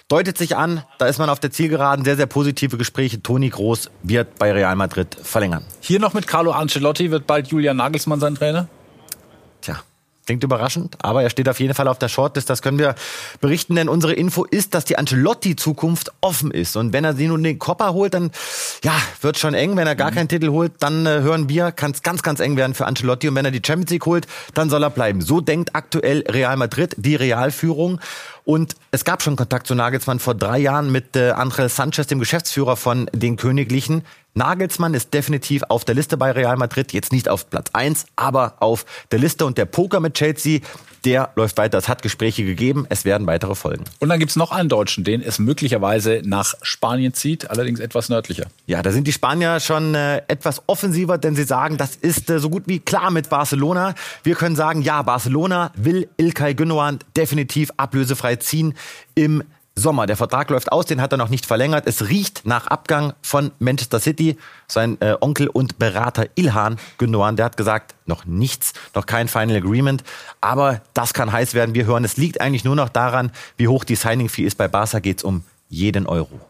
deutet 0.09 0.39
sich 0.39 0.57
an. 0.57 0.83
Da 0.99 1.07
ist 1.07 1.19
man 1.19 1.31
auf 1.31 1.41
der 1.41 1.51
Zielgeraden. 1.51 2.05
Sehr, 2.05 2.17
sehr 2.17 2.27
positive 2.27 2.77
Gespräche. 2.77 3.23
Toni 3.23 3.51
Groß 3.51 3.91
wird 4.03 4.39
bei 4.39 4.53
Real 4.53 4.77
Madrid 4.77 5.17
verlängern. 5.21 5.65
Hier 5.81 6.01
noch 6.01 6.15
mit 6.15 6.27
Carlo 6.27 6.53
Ancelotti 6.53 7.11
wird 7.11 7.27
bald 7.27 7.49
Julian 7.49 7.77
Nagelsmann 7.77 8.21
sein 8.21 8.35
Trainer? 8.35 8.69
Tja, 9.61 9.81
Klingt 10.27 10.43
überraschend, 10.43 10.97
aber 11.03 11.23
er 11.23 11.31
steht 11.31 11.49
auf 11.49 11.61
jeden 11.61 11.73
Fall 11.73 11.87
auf 11.87 12.01
der 12.01 12.09
Shortlist. 12.09 12.51
Das 12.51 12.61
können 12.61 12.81
wir 12.81 12.97
berichten, 13.41 13.77
denn 13.77 13.89
unsere 13.89 14.13
Info 14.13 14.43
ist, 14.43 14.75
dass 14.75 14.85
die 14.85 14.99
Ancelotti-Zukunft 14.99 16.11
offen 16.21 16.51
ist. 16.51 16.77
Und 16.77 16.93
wenn 16.93 17.05
er 17.05 17.15
sie 17.15 17.29
nun 17.29 17.45
den 17.45 17.61
Kopper 17.61 17.93
holt, 17.93 18.13
dann 18.13 18.33
ja, 18.83 18.93
wird 19.21 19.39
schon 19.39 19.55
eng. 19.55 19.77
Wenn 19.77 19.87
er 19.87 19.95
gar 19.95 20.11
mhm. 20.11 20.15
keinen 20.17 20.29
Titel 20.29 20.49
holt, 20.49 20.73
dann 20.81 21.07
äh, 21.07 21.21
hören 21.21 21.49
wir, 21.49 21.71
kann 21.71 21.93
es 21.93 22.03
ganz, 22.03 22.25
ganz 22.25 22.41
eng 22.41 22.57
werden 22.57 22.75
für 22.75 22.87
Ancelotti. 22.87 23.29
Und 23.29 23.37
wenn 23.37 23.45
er 23.45 23.53
die 23.53 23.63
Champions 23.65 23.93
League 23.93 24.07
holt, 24.07 24.27
dann 24.53 24.69
soll 24.69 24.83
er 24.83 24.91
bleiben. 24.91 25.21
So 25.21 25.41
denkt 25.41 25.77
aktuell 25.77 26.25
Real 26.29 26.57
Madrid, 26.57 26.97
die 26.99 27.15
Realführung. 27.15 28.01
Und 28.47 28.77
es 28.93 29.05
gab 29.05 29.25
schon 29.25 29.35
Kontakt 29.35 29.67
zu 29.67 29.75
Nagelsmann 29.75 30.21
vor 30.21 30.37
drei 30.37 30.59
Jahren 30.59 30.93
mit 30.93 31.17
äh, 31.17 31.33
Angel 31.33 31.69
Sanchez, 31.69 32.07
dem 32.07 32.21
Geschäftsführer 32.21 32.77
von 32.77 33.11
den 33.13 33.35
Königlichen. 33.35 34.05
Nagelsmann 34.35 34.95
ist 34.95 35.13
definitiv 35.13 35.65
auf 35.69 35.85
der 35.85 35.97
Liste 35.97 36.17
bei 36.17 36.31
Real 36.31 36.57
Madrid, 36.57 36.93
jetzt 36.93 37.13
nicht 37.13 37.29
auf 37.29 37.51
Platz 37.51 37.71
1, 37.73 38.07
aber 38.15 38.55
auf 38.61 38.87
der 39.11 39.19
Liste 39.19 39.47
und 39.47 39.59
der 39.59 39.65
Poker 39.65 39.99
mit 39.99 40.15
Chelsea, 40.15 40.61
der 41.07 41.31
läuft 41.37 41.57
weiter. 41.57 41.79
Es 41.79 41.89
hat 41.89 42.03
Gespräche 42.03 42.45
gegeben, 42.45 42.85
es 42.89 43.05
werden 43.05 43.27
weitere 43.29 43.55
folgen. 43.55 43.85
Und 44.01 44.09
dann 44.09 44.19
gibt's 44.19 44.35
noch 44.35 44.51
einen 44.51 44.69
Deutschen, 44.69 45.05
den 45.05 45.23
es 45.23 45.39
möglicherweise 45.39 46.21
nach 46.25 46.55
Spanien 46.63 47.15
zieht, 47.15 47.49
allerdings 47.49 47.79
etwas 47.79 48.09
nördlicher. 48.09 48.47
Ja, 48.67 48.83
da 48.83 48.91
sind 48.91 49.07
die 49.07 49.13
Spanier 49.13 49.61
schon 49.61 49.95
äh, 49.95 50.23
etwas 50.27 50.63
offensiver, 50.67 51.17
denn 51.17 51.37
sie 51.37 51.45
sagen, 51.45 51.77
das 51.77 51.95
ist 51.95 52.29
äh, 52.29 52.41
so 52.41 52.51
gut 52.51 52.65
wie 52.67 52.81
klar 52.81 53.13
mit 53.13 53.31
Barcelona. 53.31 53.95
Wir 54.25 54.35
können 54.35 54.57
sagen, 54.57 54.83
ja, 54.83 55.01
Barcelona 55.03 55.71
will 55.77 56.09
Ilkay 56.17 56.55
Gündogan 56.55 56.99
definitiv 57.17 57.71
ablösefrei 57.77 58.37
ziehen 58.37 58.75
im 59.15 59.45
Sommer. 59.77 60.07
Der 60.07 60.17
Vertrag 60.17 60.49
läuft 60.51 60.73
aus, 60.73 60.87
den 60.87 61.01
hat 61.03 61.13
er 61.13 61.19
noch 61.19 61.29
nicht 61.29 61.45
verlängert. 61.45 61.87
Es 61.87 62.09
riecht 62.09 62.47
nach 62.47 62.67
Abgang 62.67 63.13
von 63.21 63.53
Manchester 63.59 64.01
City. 64.01 64.39
Sein 64.67 64.97
äh, 65.01 65.17
Onkel 65.21 65.49
und 65.49 65.79
Berater 65.79 66.27
Ilhan 66.35 66.79
Gündogan, 66.99 67.37
der 67.37 67.45
hat 67.45 67.57
gesagt, 67.57 67.95
noch 68.07 68.25
nichts, 68.25 68.73
noch 68.95 69.07
kein 69.07 69.29
Final 69.29 69.57
Agreement. 69.57 70.03
Aber 70.41 70.81
das 70.95 71.13
kann 71.13 71.31
heiß 71.31 71.55
werden. 71.55 71.75
Wir 71.75 71.85
hören, 71.85 72.05
es 72.05 72.17
liegt 72.17 72.41
eigentlich 72.41 72.65
nur 72.65 72.75
noch 72.75 72.89
daran, 72.89 73.31
wie 73.59 73.69
hoch 73.69 73.85
die 73.85 73.97
Signing-Fee 73.97 74.45
ist. 74.45 74.57
Bei 74.57 74.67
Barca 74.67 74.99
geht 74.99 75.19
es 75.19 75.25
um 75.25 75.45
jeden 75.69 76.07
Euro. 76.07 76.41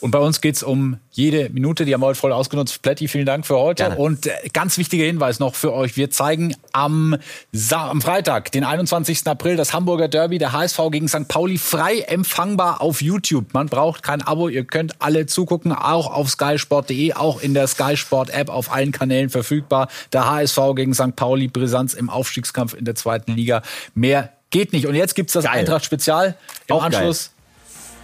Und 0.00 0.10
bei 0.10 0.18
uns 0.18 0.40
geht's 0.40 0.62
um 0.62 0.98
jede 1.10 1.50
Minute, 1.50 1.84
die 1.84 1.94
haben 1.94 2.00
wir 2.00 2.06
heute 2.06 2.18
voll 2.18 2.32
ausgenutzt. 2.32 2.82
Plätti, 2.82 3.08
vielen 3.08 3.26
Dank 3.26 3.46
für 3.46 3.58
heute. 3.58 3.84
Gerne. 3.84 3.96
Und 3.96 4.26
äh, 4.26 4.32
ganz 4.52 4.78
wichtiger 4.78 5.04
Hinweis 5.04 5.38
noch 5.38 5.54
für 5.54 5.72
euch. 5.72 5.96
Wir 5.96 6.10
zeigen 6.10 6.54
am, 6.72 7.16
Sa 7.52 7.90
am 7.90 8.00
Freitag, 8.00 8.50
den 8.52 8.64
21. 8.64 9.26
April, 9.26 9.56
das 9.56 9.72
Hamburger 9.72 10.08
Derby, 10.08 10.38
der 10.38 10.52
HSV 10.52 10.78
gegen 10.90 11.08
St. 11.08 11.28
Pauli, 11.28 11.58
frei 11.58 12.00
empfangbar 12.00 12.80
auf 12.80 13.02
YouTube. 13.02 13.52
Man 13.52 13.66
braucht 13.66 14.02
kein 14.02 14.22
Abo, 14.22 14.48
ihr 14.48 14.64
könnt 14.64 15.00
alle 15.00 15.26
zugucken, 15.26 15.72
auch 15.72 16.12
auf 16.12 16.30
skysport.de, 16.30 17.12
auch 17.14 17.40
in 17.40 17.54
der 17.54 17.66
Sky 17.66 17.96
Sport 17.96 18.30
App 18.30 18.48
auf 18.48 18.72
allen 18.72 18.92
Kanälen 18.92 19.30
verfügbar. 19.30 19.88
Der 20.12 20.30
HSV 20.30 20.58
gegen 20.74 20.94
St. 20.94 21.14
Pauli, 21.16 21.48
Brisanz 21.48 21.94
im 21.94 22.10
Aufstiegskampf 22.10 22.74
in 22.74 22.84
der 22.84 22.94
zweiten 22.94 23.32
Liga. 23.32 23.62
Mehr 23.94 24.30
geht 24.50 24.72
nicht. 24.72 24.86
Und 24.86 24.94
jetzt 24.94 25.14
gibt's 25.14 25.32
das 25.32 25.46
Eintracht 25.46 25.84
Spezial 25.84 26.36
im 26.68 26.76
Auch 26.76 26.84
Anschluss. 26.84 27.30
Geil. 27.30 27.41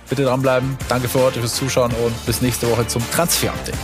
Bitte 0.08 0.24
dranbleiben. 0.24 0.76
Danke 0.88 1.08
für 1.08 1.20
heute 1.20 1.40
fürs 1.40 1.54
Zuschauen 1.54 1.92
und 2.04 2.26
bis 2.26 2.40
nächste 2.40 2.70
Woche 2.70 2.86
zum 2.86 3.02
Transfer-Update. 3.10 3.76